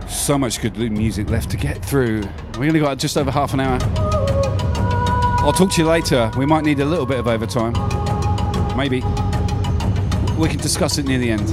[0.07, 2.21] So much good music left to get through.
[2.59, 4.08] We only got just over half an hour.
[5.41, 6.29] I'll talk to you later.
[6.37, 7.73] We might need a little bit of overtime.
[8.75, 9.01] Maybe.
[10.37, 11.49] We can discuss it near the end.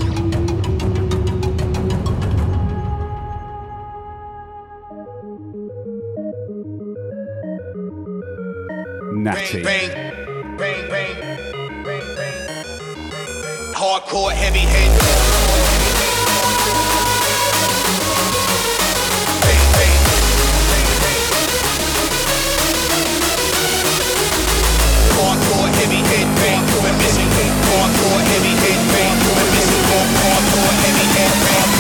[9.23, 9.63] Natty.
[13.75, 15.06] Hardcore heavy hit.
[28.37, 31.76] heavy head, hardcore, missing hardcore, heavy head,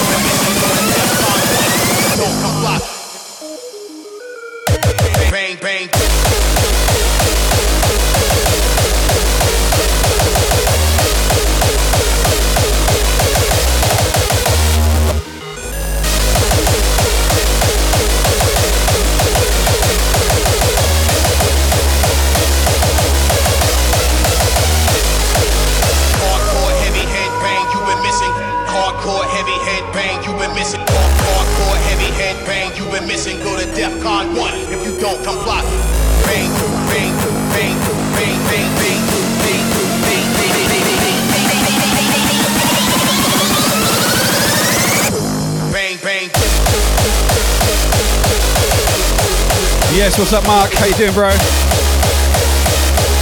[50.06, 50.70] Yes, what's up, Mark?
[50.70, 51.30] How you doing, bro?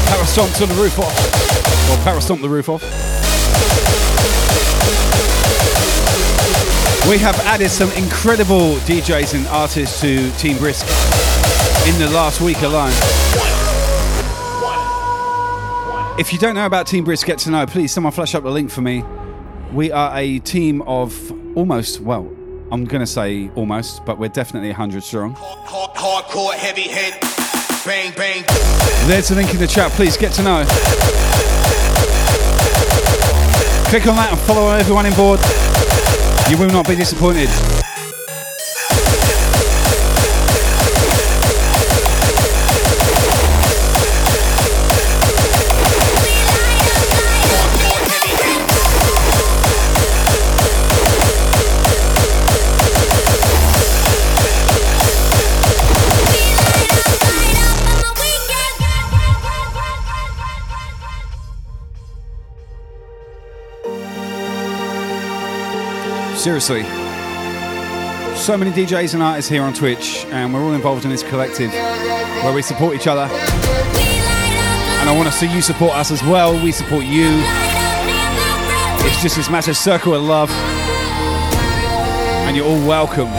[0.09, 1.91] Power stomps on the roof off.
[1.91, 2.83] Or power stomp the roof off.
[7.09, 10.85] We have added some incredible DJs and artists to Team Brisk
[11.89, 12.93] in the last week alone.
[16.21, 17.65] If you don't know about Team Brisk, get to know.
[17.65, 19.03] Please, someone flash up the link for me.
[19.73, 22.31] We are a team of almost, well,
[22.71, 25.35] I'm going to say almost, but we're definitely 100 strong.
[26.07, 27.19] Hard, hardcore heavy head
[27.87, 28.45] bang, bang.
[29.09, 29.91] There's a link in the chat.
[29.93, 30.65] Please get to know.
[33.89, 35.41] Click on that and follow everyone on board.
[36.51, 37.84] You will not be disappointed.
[66.45, 66.83] Seriously.
[68.37, 71.73] So many DJs and artists here on Twitch, and we're all involved in this collective
[71.73, 73.23] where we support each other.
[73.23, 76.53] And I want to see you support us as well.
[76.63, 77.31] We support you.
[79.07, 80.51] It's just this massive circle of love.
[82.45, 83.31] And you're all welcome.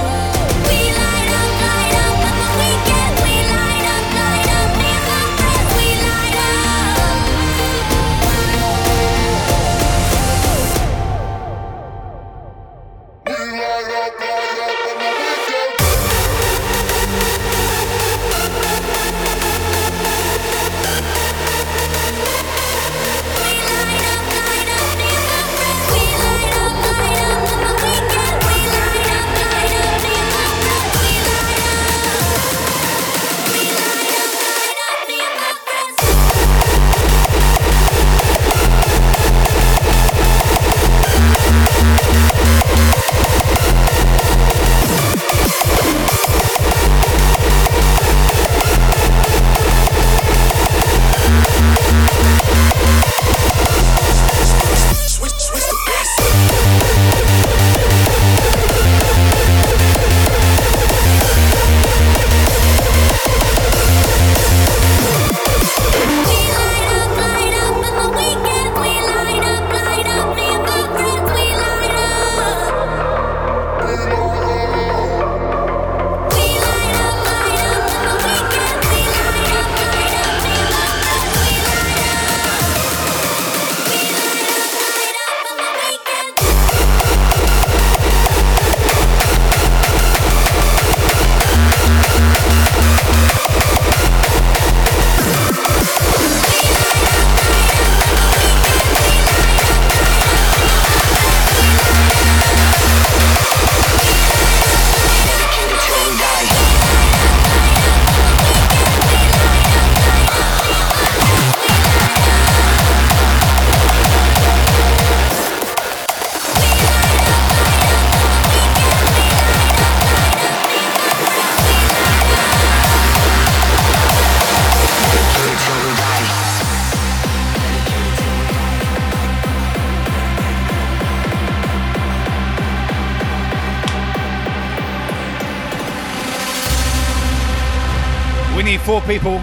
[138.85, 139.39] Four people,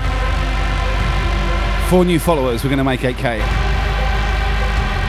[1.90, 3.38] four new followers, we're going to make 8k.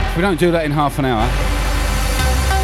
[0.09, 1.29] If we don't do that in half an hour,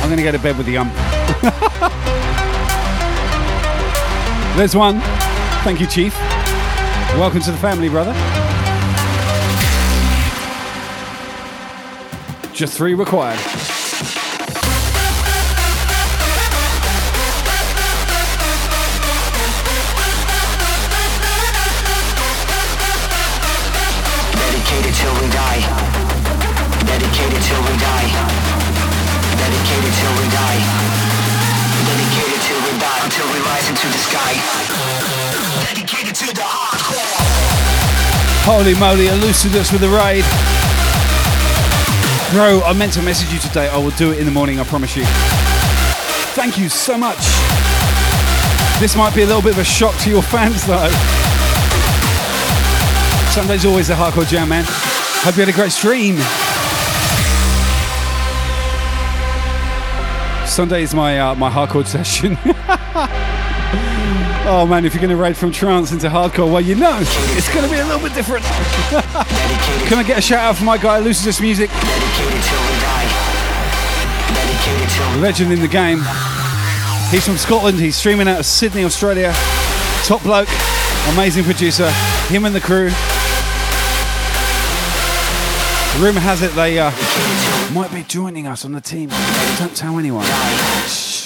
[0.01, 0.91] I'm going to go to bed with the ump.
[4.57, 4.99] There's one.
[5.63, 6.19] Thank you, Chief.
[7.19, 8.13] Welcome to the family, brother.
[12.51, 13.78] Just three required.
[33.81, 34.33] Into the sky.
[35.63, 36.99] Dedicated to the hardcore.
[38.43, 40.25] Holy moly, Elucidus with the raid.
[42.33, 43.69] Bro, I meant to message you today.
[43.69, 45.03] I will do it in the morning, I promise you.
[46.35, 47.19] Thank you so much.
[48.81, 50.89] This might be a little bit of a shock to your fans, though.
[53.31, 54.65] Sunday's always a hardcore jam, man.
[54.67, 56.17] Hope you had a great stream.
[60.45, 62.37] Sunday is my uh, my hardcore session.
[64.49, 67.53] Oh man, if you're going to raid from trance into hardcore, well, you know it's
[67.53, 68.43] going to be a little bit different.
[69.87, 71.69] Can I get a shout out for my guy Lucidus Music?
[75.21, 75.99] Legend in the game.
[77.11, 77.79] He's from Scotland.
[77.79, 79.33] He's streaming out of Sydney, Australia.
[80.03, 80.49] Top bloke,
[81.13, 81.89] amazing producer.
[82.27, 82.89] Him and the crew.
[86.01, 86.91] Rumour has it they uh,
[87.73, 89.09] might be joining us on the team.
[89.59, 90.25] Don't tell anyone.
[90.87, 91.18] Shh.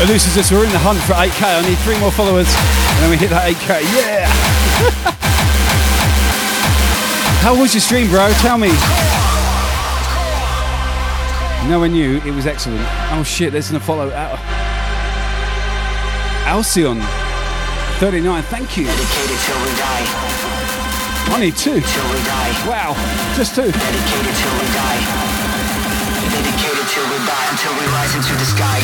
[0.00, 1.44] Elucidus, we're in the hunt for 8k.
[1.44, 3.84] I need three more followers, and then we hit that 8k.
[3.92, 4.24] Yeah!
[7.44, 8.32] How was your stream, bro?
[8.40, 8.72] Tell me.
[11.68, 12.80] No one knew it was excellent.
[13.12, 14.08] Oh shit, there's a follow.
[14.08, 14.40] Al-
[16.48, 17.04] Alcyon,
[18.00, 18.42] 39.
[18.48, 18.88] Thank you.
[18.88, 20.04] Dedicated till we die.
[21.28, 21.76] I need two.
[21.76, 22.56] Till we die.
[22.64, 22.96] Wow,
[23.36, 23.68] just two.
[23.68, 25.00] Dedicated till we die.
[26.32, 28.80] Dedicated till we die until we rise into the sky.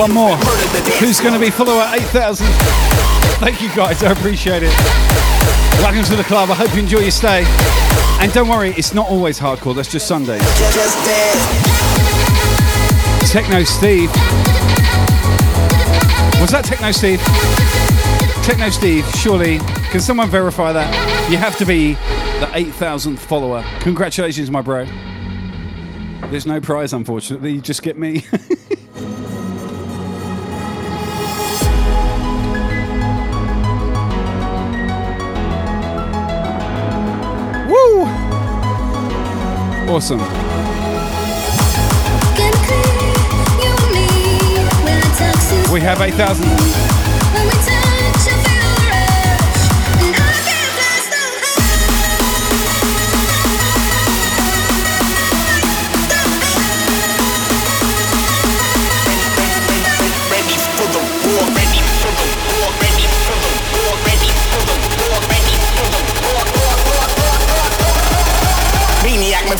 [0.00, 0.34] One more.
[0.98, 2.46] Who's going to be follower 8,000?
[3.36, 4.72] Thank you guys, I appreciate it.
[5.78, 6.48] Welcome to the club.
[6.48, 7.44] I hope you enjoy your stay.
[8.18, 10.42] And don't worry, it's not always hardcore, that's just dance.
[13.30, 14.10] Techno Steve.
[16.40, 17.20] Was that Techno Steve?
[18.42, 19.58] Techno Steve, surely.
[19.90, 21.30] Can someone verify that?
[21.30, 21.92] You have to be
[22.40, 23.62] the 8,000th follower.
[23.80, 24.86] Congratulations, my bro.
[26.30, 27.52] There's no prize, unfortunately.
[27.52, 28.24] You just get me.
[39.92, 40.20] Awesome.
[45.72, 46.89] We have 8,000.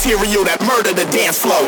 [0.00, 1.60] Material that murder the dance floor.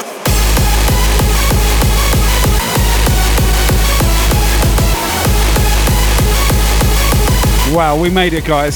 [7.76, 8.74] Wow, we made it, guys.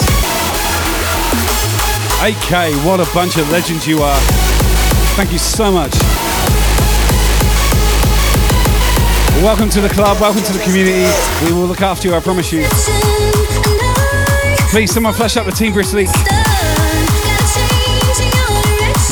[2.20, 4.20] 8K, what a bunch of legends you are.
[5.16, 5.94] Thank you so much.
[9.42, 11.10] Welcome to the club, welcome to the community.
[11.46, 12.66] We will look after you, I promise you.
[14.68, 15.96] Please, someone flash up the Team Brisk.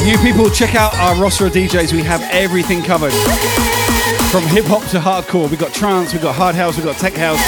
[0.05, 1.95] New people, check out our roster of DJs.
[1.95, 3.13] We have everything covered.
[4.31, 5.49] From hip hop to hardcore.
[5.49, 7.39] We've got trance, we've got hard house, we've got tech house.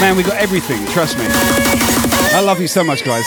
[0.00, 1.24] Man, we've got everything, trust me.
[1.28, 3.26] I love you so much, guys.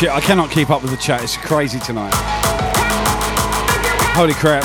[0.00, 1.22] Shit, I cannot keep up with the chat.
[1.22, 2.14] It's crazy tonight.
[4.14, 4.64] Holy crap.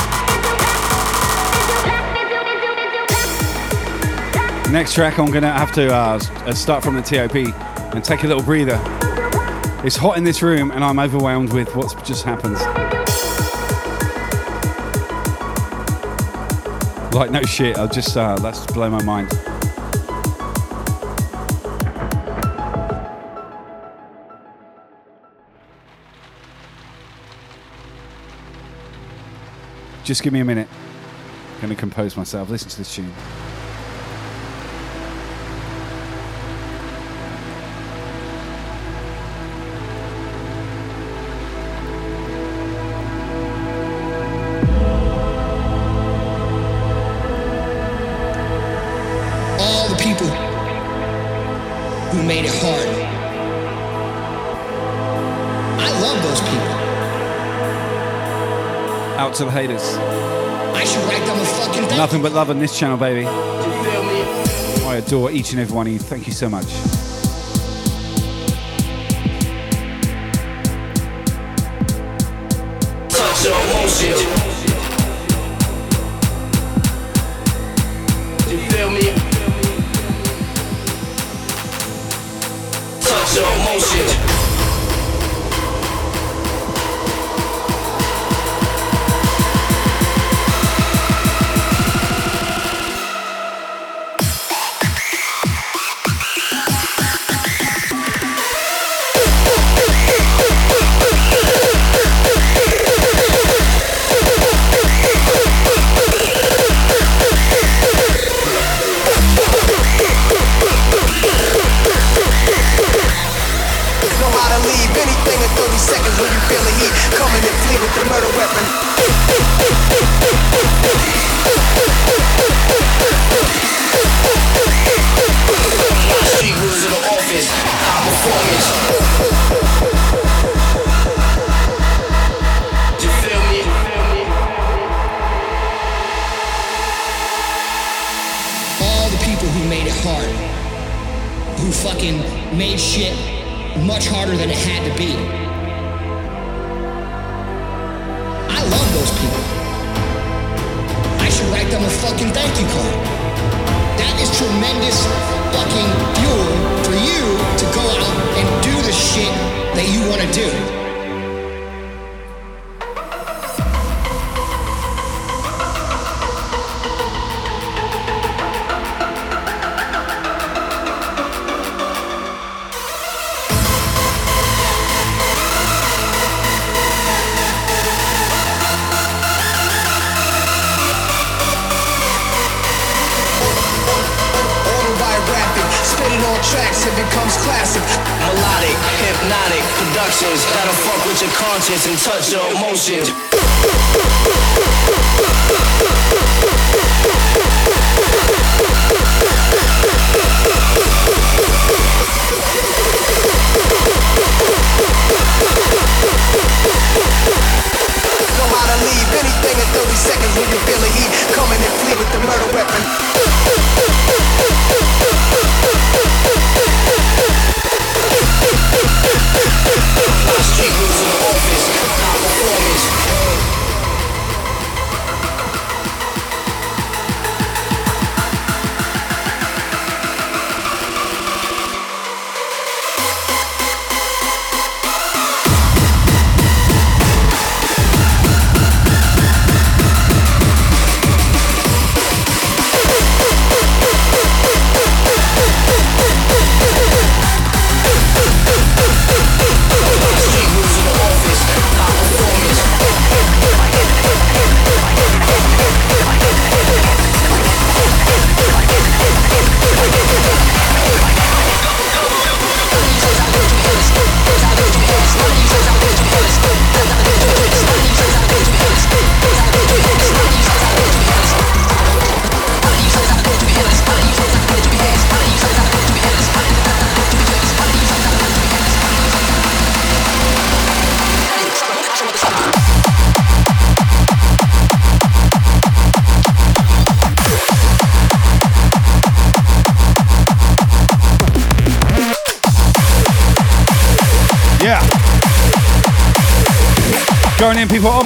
[4.71, 7.35] Next track, I'm gonna have to uh, uh, start from the TOP
[7.93, 8.79] and take a little breather.
[9.83, 12.55] It's hot in this room, and I'm overwhelmed with what's just happened.
[17.13, 19.29] Like no shit, I'll just uh, that's blow my mind.
[30.05, 30.67] Just give me a minute.
[31.55, 32.47] I'm gonna compose myself.
[32.51, 33.11] Listen to this tune.
[59.27, 59.94] all
[62.05, 63.21] Nothing but love on this channel, baby.
[63.21, 64.85] You feel me?
[64.85, 65.97] I adore each and every one of you.
[65.97, 66.67] Thank you so much.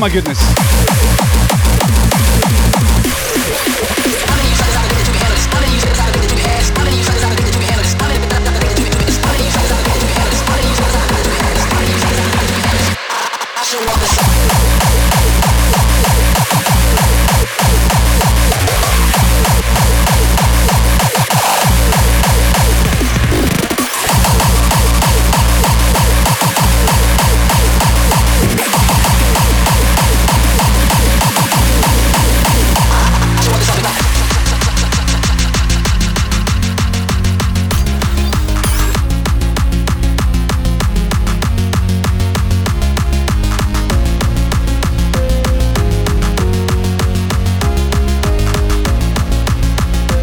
[0.09, 0.48] Goodness.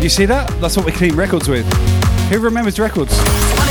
[0.07, 0.49] You see that?
[0.61, 1.67] That's what we clean records with.
[2.31, 3.66] Who remembers records?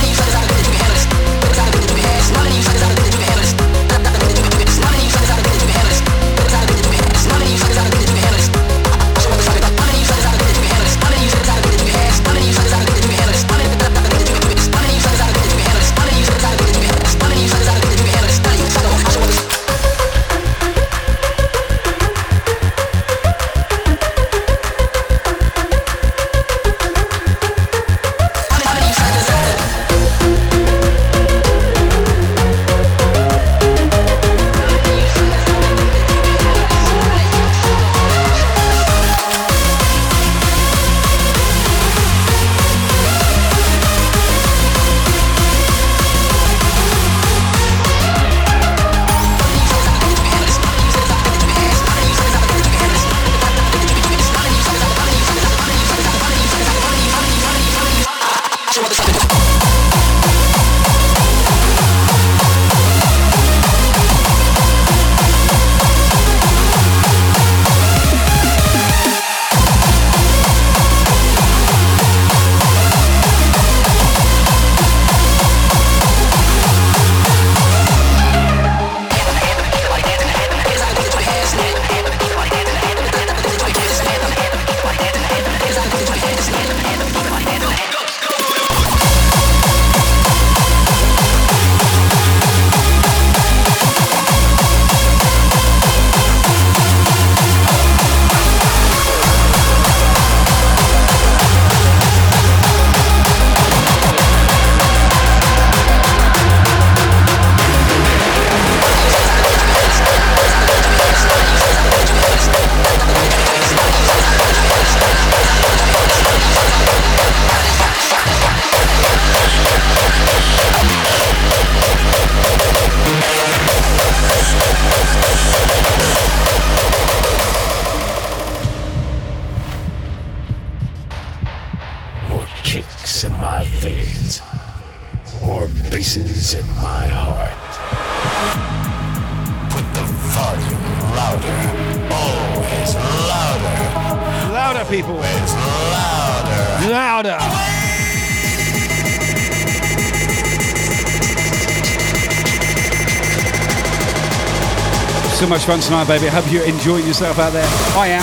[155.96, 156.26] Tonight, baby.
[156.26, 157.64] Hope you're enjoying yourself out there.
[157.96, 158.22] I am.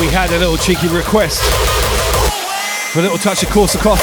[0.00, 1.73] We had a little cheeky request
[2.94, 3.98] for a little touch of Korsakoff.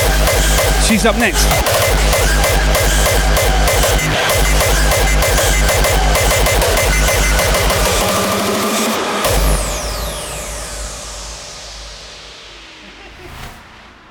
[0.85, 1.47] She's up next.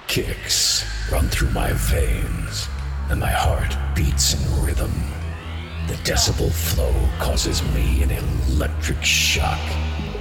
[0.08, 2.66] Kicks run through my veins,
[3.10, 4.90] and my heart beats in rhythm.
[5.88, 9.60] The decibel flow causes me an electric shock.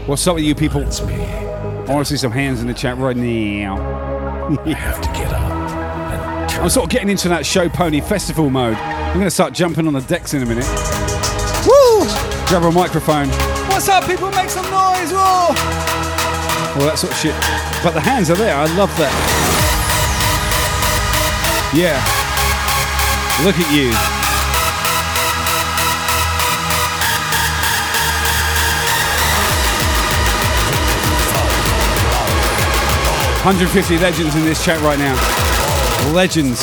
[0.05, 0.81] What's up with you people?
[0.81, 4.18] I want to see some hands in the chat right now.
[4.49, 6.59] I have to get up.
[6.59, 8.75] I'm sort of getting into that show pony festival mode.
[8.77, 10.65] I'm going to start jumping on the decks in a minute.
[11.67, 12.03] Woo!
[12.47, 13.29] Grab a microphone.
[13.69, 14.31] What's up, people?
[14.31, 15.11] Make some noise!
[15.13, 15.53] Whoa!
[16.73, 17.35] All that sort of shit.
[17.83, 18.55] But the hands are there.
[18.55, 19.13] I love that.
[21.71, 22.01] Yeah.
[23.45, 24.18] Look at you.
[33.43, 35.15] 150 legends in this chat right now.
[36.11, 36.59] Legends.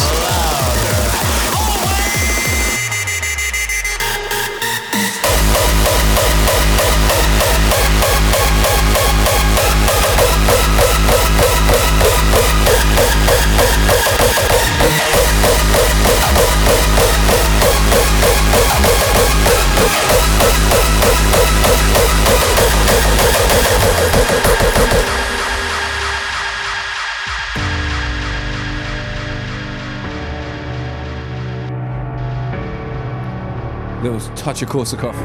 [34.07, 35.17] Little touch of Korsakoff.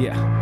[0.00, 0.35] Yeah.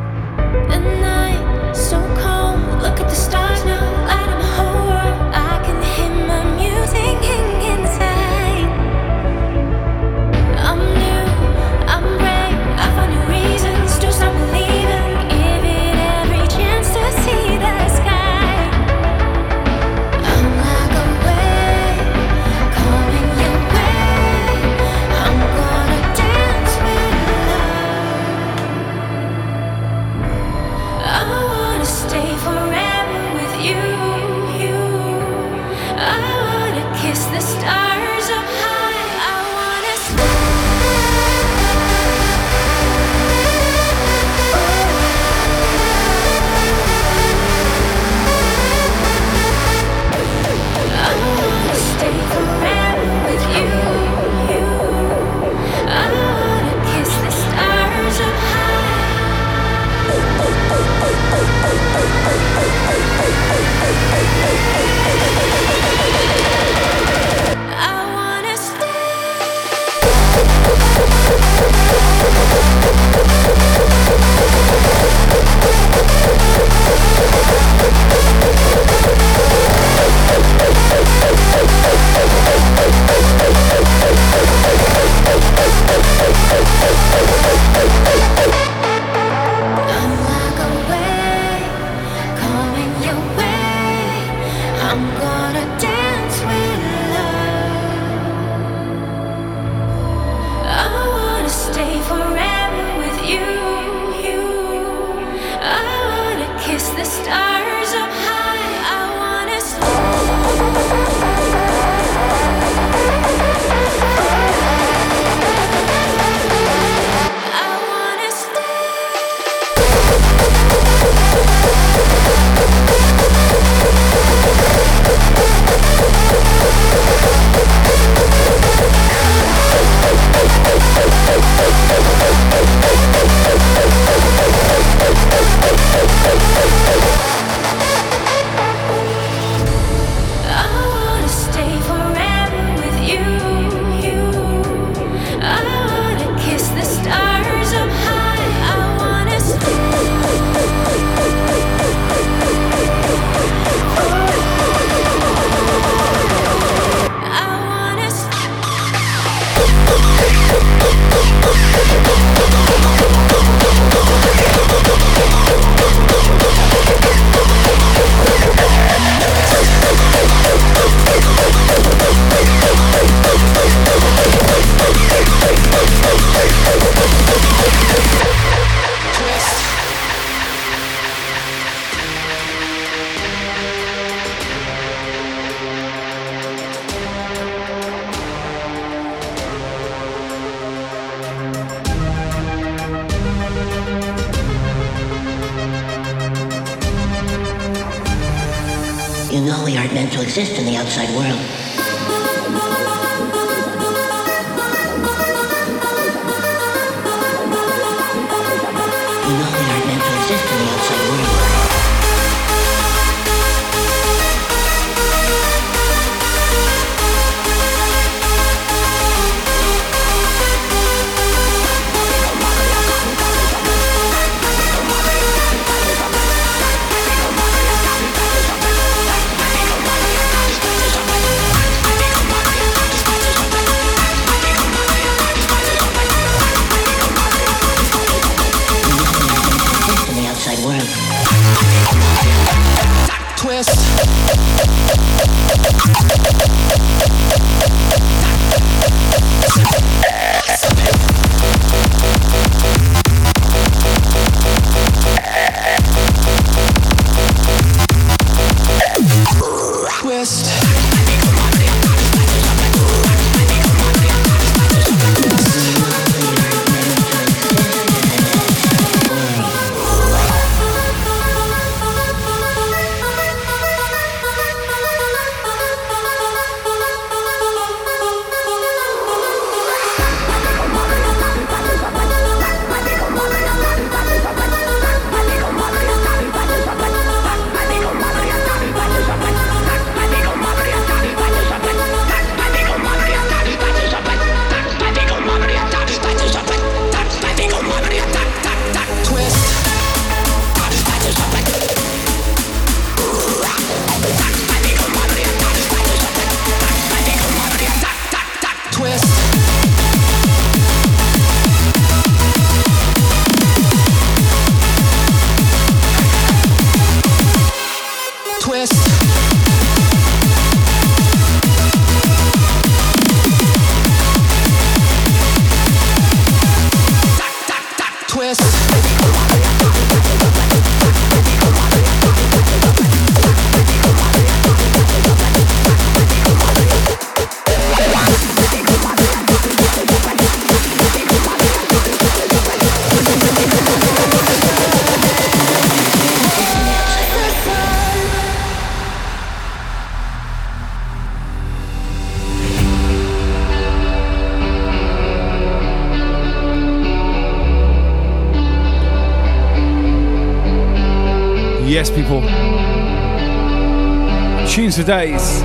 [364.75, 365.41] For days.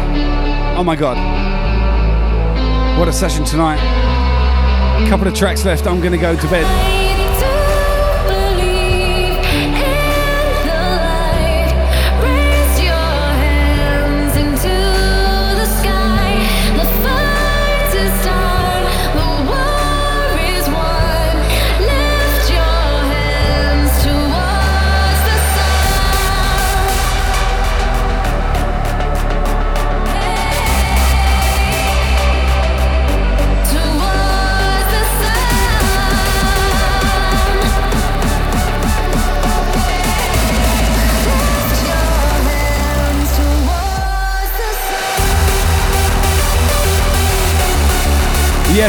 [0.76, 1.16] Oh my god.
[2.98, 3.78] What a session tonight.
[5.06, 5.86] A Couple of tracks left.
[5.86, 7.29] I'm gonna go to bed.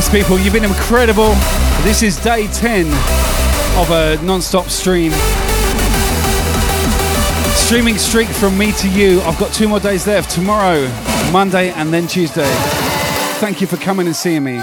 [0.01, 1.35] Yes, people, you've been incredible.
[1.83, 2.87] This is day 10
[3.77, 5.13] of a non stop stream.
[7.53, 9.21] Streaming streak from me to you.
[9.21, 10.89] I've got two more days left tomorrow,
[11.31, 12.51] Monday, and then Tuesday.
[13.41, 14.63] Thank you for coming and seeing me.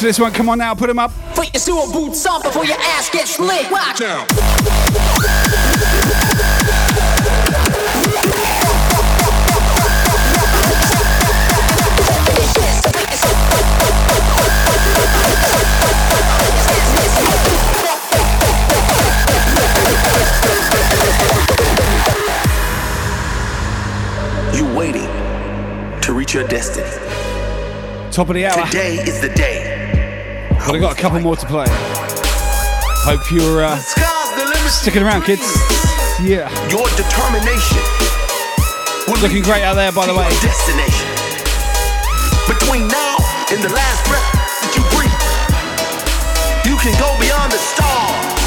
[0.00, 0.32] We're this one.
[0.32, 1.12] Come on now, put them up.
[1.34, 3.70] Put your sewer boots on before your ass gets lit.
[3.70, 4.26] Watch out.
[24.54, 25.02] You waiting
[26.00, 26.88] to reach your destiny.
[28.10, 28.64] Top of the hour.
[28.66, 29.69] Today is the day.
[30.66, 31.66] But I've got a couple more to play.
[31.68, 33.76] Hope you're uh,
[34.68, 35.42] sticking around, kids.
[36.22, 36.52] Yeah.
[36.68, 37.82] Your determination.
[39.20, 40.28] Looking great out there, by the way.
[40.40, 41.08] Destination.
[42.46, 43.16] Between now
[43.50, 44.30] and the last breath
[44.62, 45.10] that you breathe,
[46.68, 48.39] you can go beyond the stars.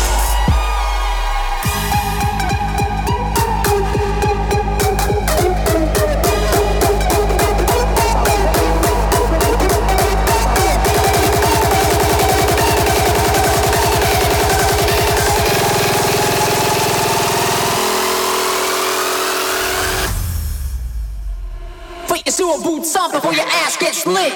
[23.14, 24.34] Before your ass gets lit.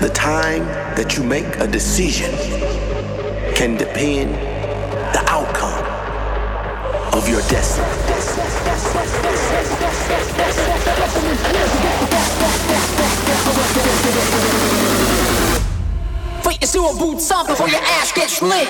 [0.00, 0.64] The time
[0.96, 2.30] that you make a decision
[3.54, 4.49] can depend
[7.30, 7.86] your destiny.
[16.60, 18.68] Your sewer boots on before your ass gets lit.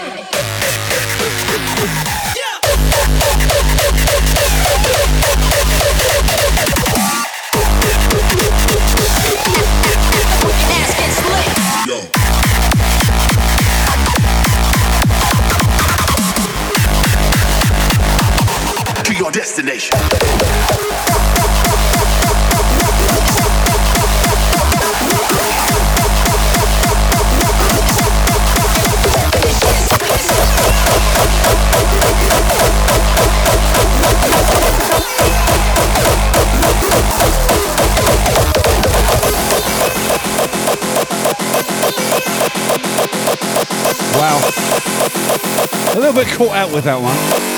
[46.12, 47.49] Little bit caught out with that one.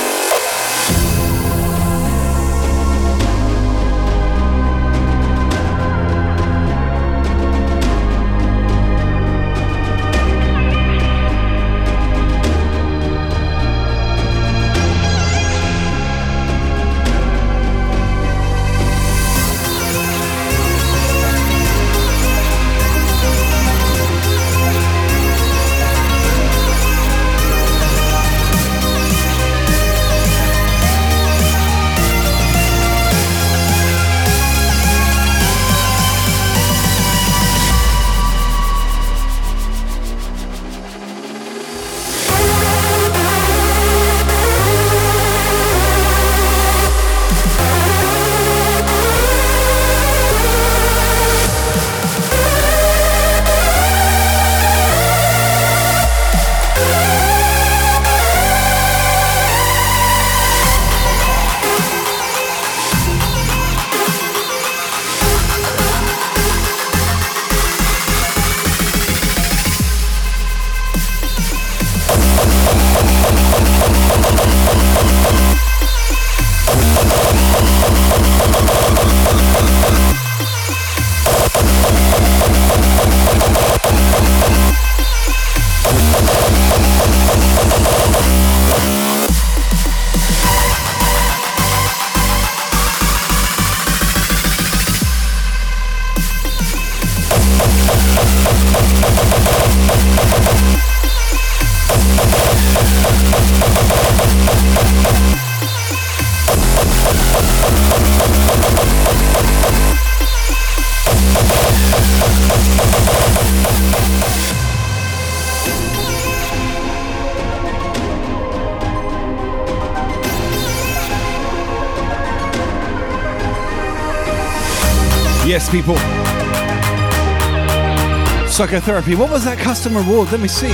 [128.63, 129.17] Psychotherapy.
[129.17, 130.31] What was that custom reward?
[130.31, 130.69] Let me see.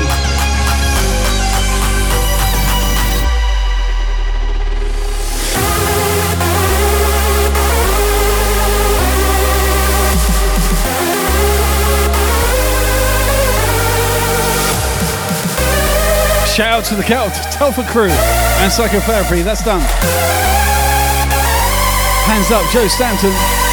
[16.54, 19.40] Shout out to the Celt, Telfa crew, and psychotherapy.
[19.40, 19.80] That's done.
[22.26, 23.67] Hands up, Joe Stanton.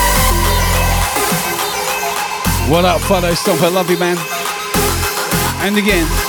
[2.68, 3.72] What up, Fido Stomper?
[3.72, 4.18] Love you, man.
[5.62, 6.25] And again.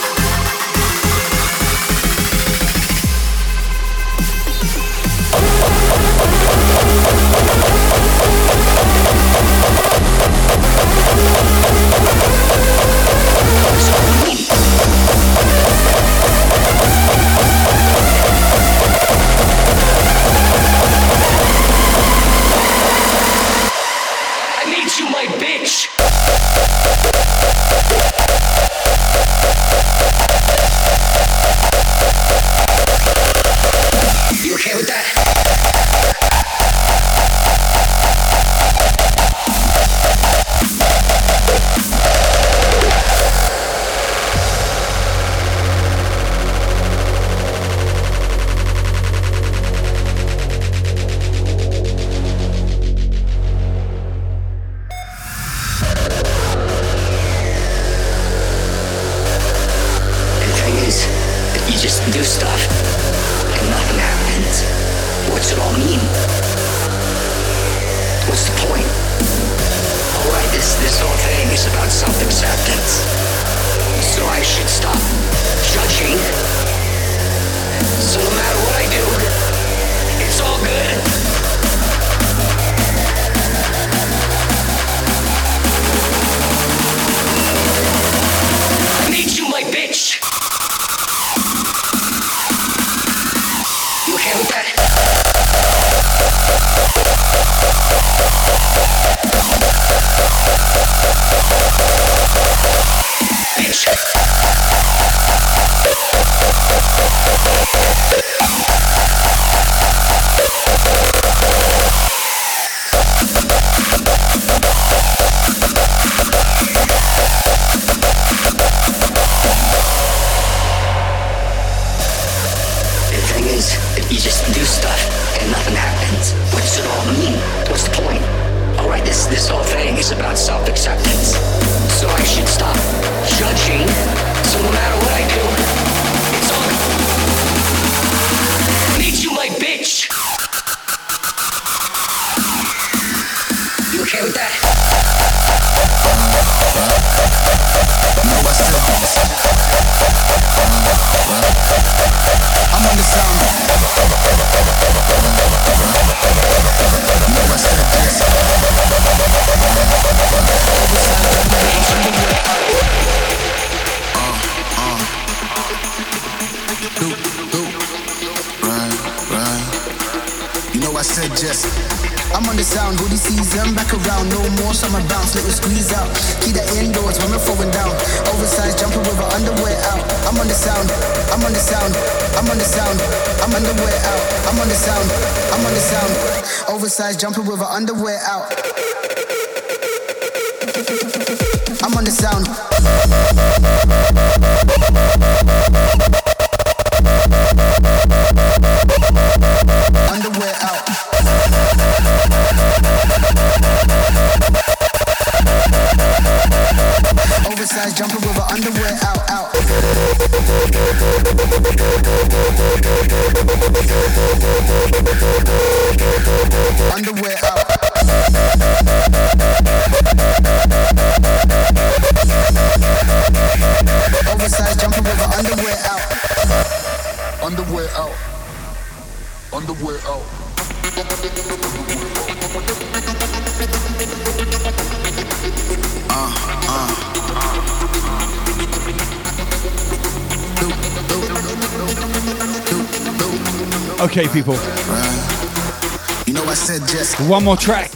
[247.46, 247.92] More track.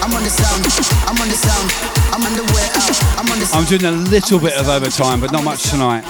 [0.00, 0.62] I'm on the sound.
[1.10, 1.72] I'm on the sound.
[2.14, 3.18] I'm underwear out.
[3.18, 6.04] I'm on the I'm doing a little bit of overtime, but not much tonight.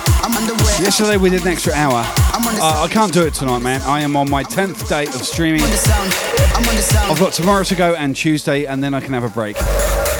[0.78, 2.04] Yesterday we did an extra hour.
[2.04, 3.80] Uh, I can't do it tonight, man.
[3.80, 5.62] I am on my 10th day of streaming.
[5.62, 6.12] On the sound.
[6.54, 7.12] On the sound.
[7.12, 9.56] I've got tomorrow to go and Tuesday, and then I can have a break.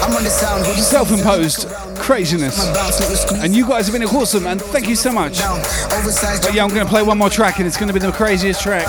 [0.01, 0.65] I'm on the sound.
[0.65, 1.69] Self imposed
[1.99, 2.57] craziness.
[2.57, 5.12] My bounce, let me squeeze And you guys have been awesome, and thank you so
[5.12, 5.41] much.
[5.41, 8.12] But yeah, I'm going to play one more track, and it's going to be the
[8.12, 8.87] craziest track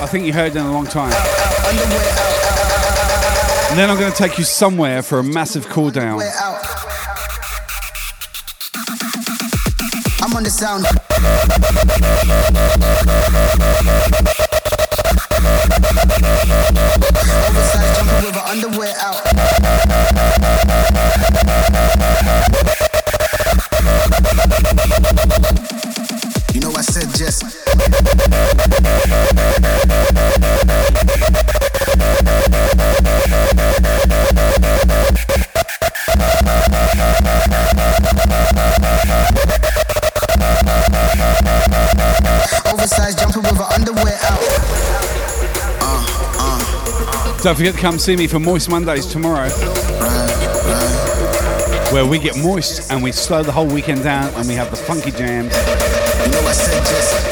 [0.00, 1.12] I think you heard in a long time.
[3.74, 6.20] And then I'm going to take you somewhere for a massive cool down.
[10.20, 10.86] I'm on the sound.
[17.48, 19.24] Oversized jumper with underwear out.
[47.44, 49.50] Don't forget to come see me for Moist Mondays tomorrow,
[51.92, 54.76] where we get moist and we slow the whole weekend down and we have the
[54.76, 55.54] funky jams,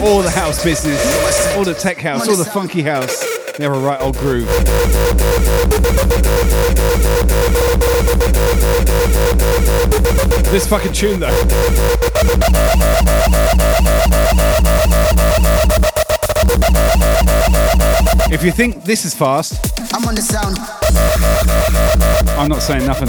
[0.02, 3.24] all the house business, all the tech house, all the funky house.
[3.56, 4.46] They have a right old groove.
[10.52, 11.30] This fucking tune though.
[18.30, 19.71] If you think this is fast,
[20.02, 20.58] I'm on the sound.
[22.36, 23.06] I'm not saying nothing.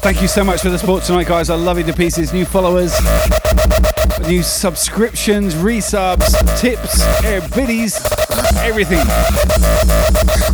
[0.00, 1.50] Thank you so much for the support tonight, guys.
[1.50, 2.32] I love you to pieces.
[2.32, 2.94] New followers,
[4.28, 7.96] new subscriptions, resubs, tips, air biddies,
[8.58, 9.00] everything.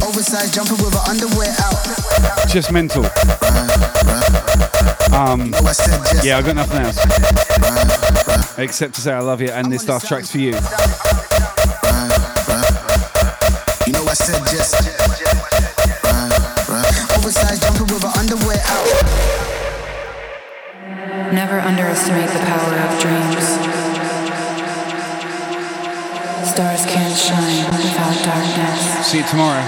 [0.02, 2.48] Oversized jumper with her underwear out.
[2.48, 3.04] Just mental.
[5.14, 9.86] Um, said yeah, I got nothing else except to say I love you, and this
[9.86, 10.54] last track's for you.
[14.28, 14.74] Said just.
[16.04, 16.30] Run,
[16.68, 16.84] run.
[17.16, 18.88] Oversized jumper with her underwear out.
[21.32, 23.46] Never underestimate the power of dreams.
[26.46, 29.06] Stars can't shine without darkness.
[29.06, 29.64] See you tomorrow.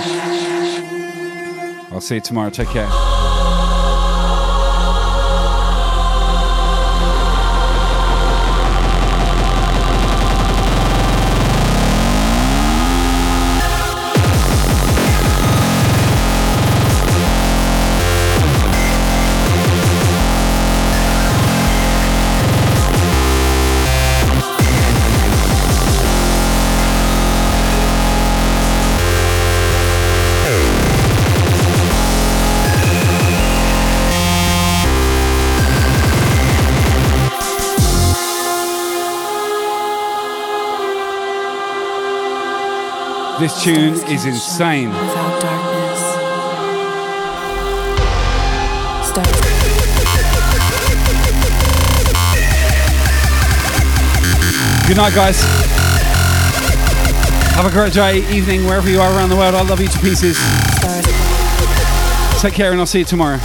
[1.91, 2.51] I'll see you tomorrow.
[2.51, 3.10] Take care.
[43.41, 44.91] This tune is insane.
[44.91, 45.99] Without darkness.
[49.09, 49.41] Stars.
[54.87, 55.41] Good night, guys.
[57.55, 59.55] Have a great day, evening, wherever you are around the world.
[59.55, 60.37] I love you to pieces.
[62.43, 63.39] Take care, and I'll see you tomorrow.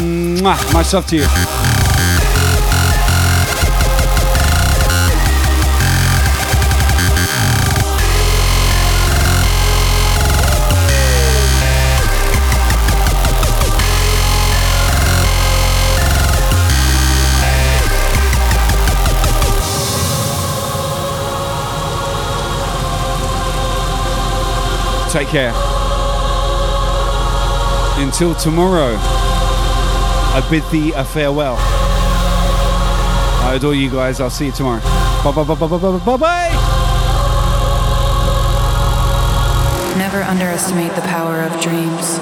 [0.00, 0.72] Mwah.
[0.72, 1.71] Much love to you.
[25.12, 25.52] Take care.
[28.02, 31.56] Until tomorrow, I bid thee a farewell.
[33.44, 34.20] I adore you guys.
[34.20, 34.80] I'll see you tomorrow.
[35.22, 36.48] Bye bye bye bye bye bye bye bye.
[39.98, 42.18] Never underestimate the power of dreams.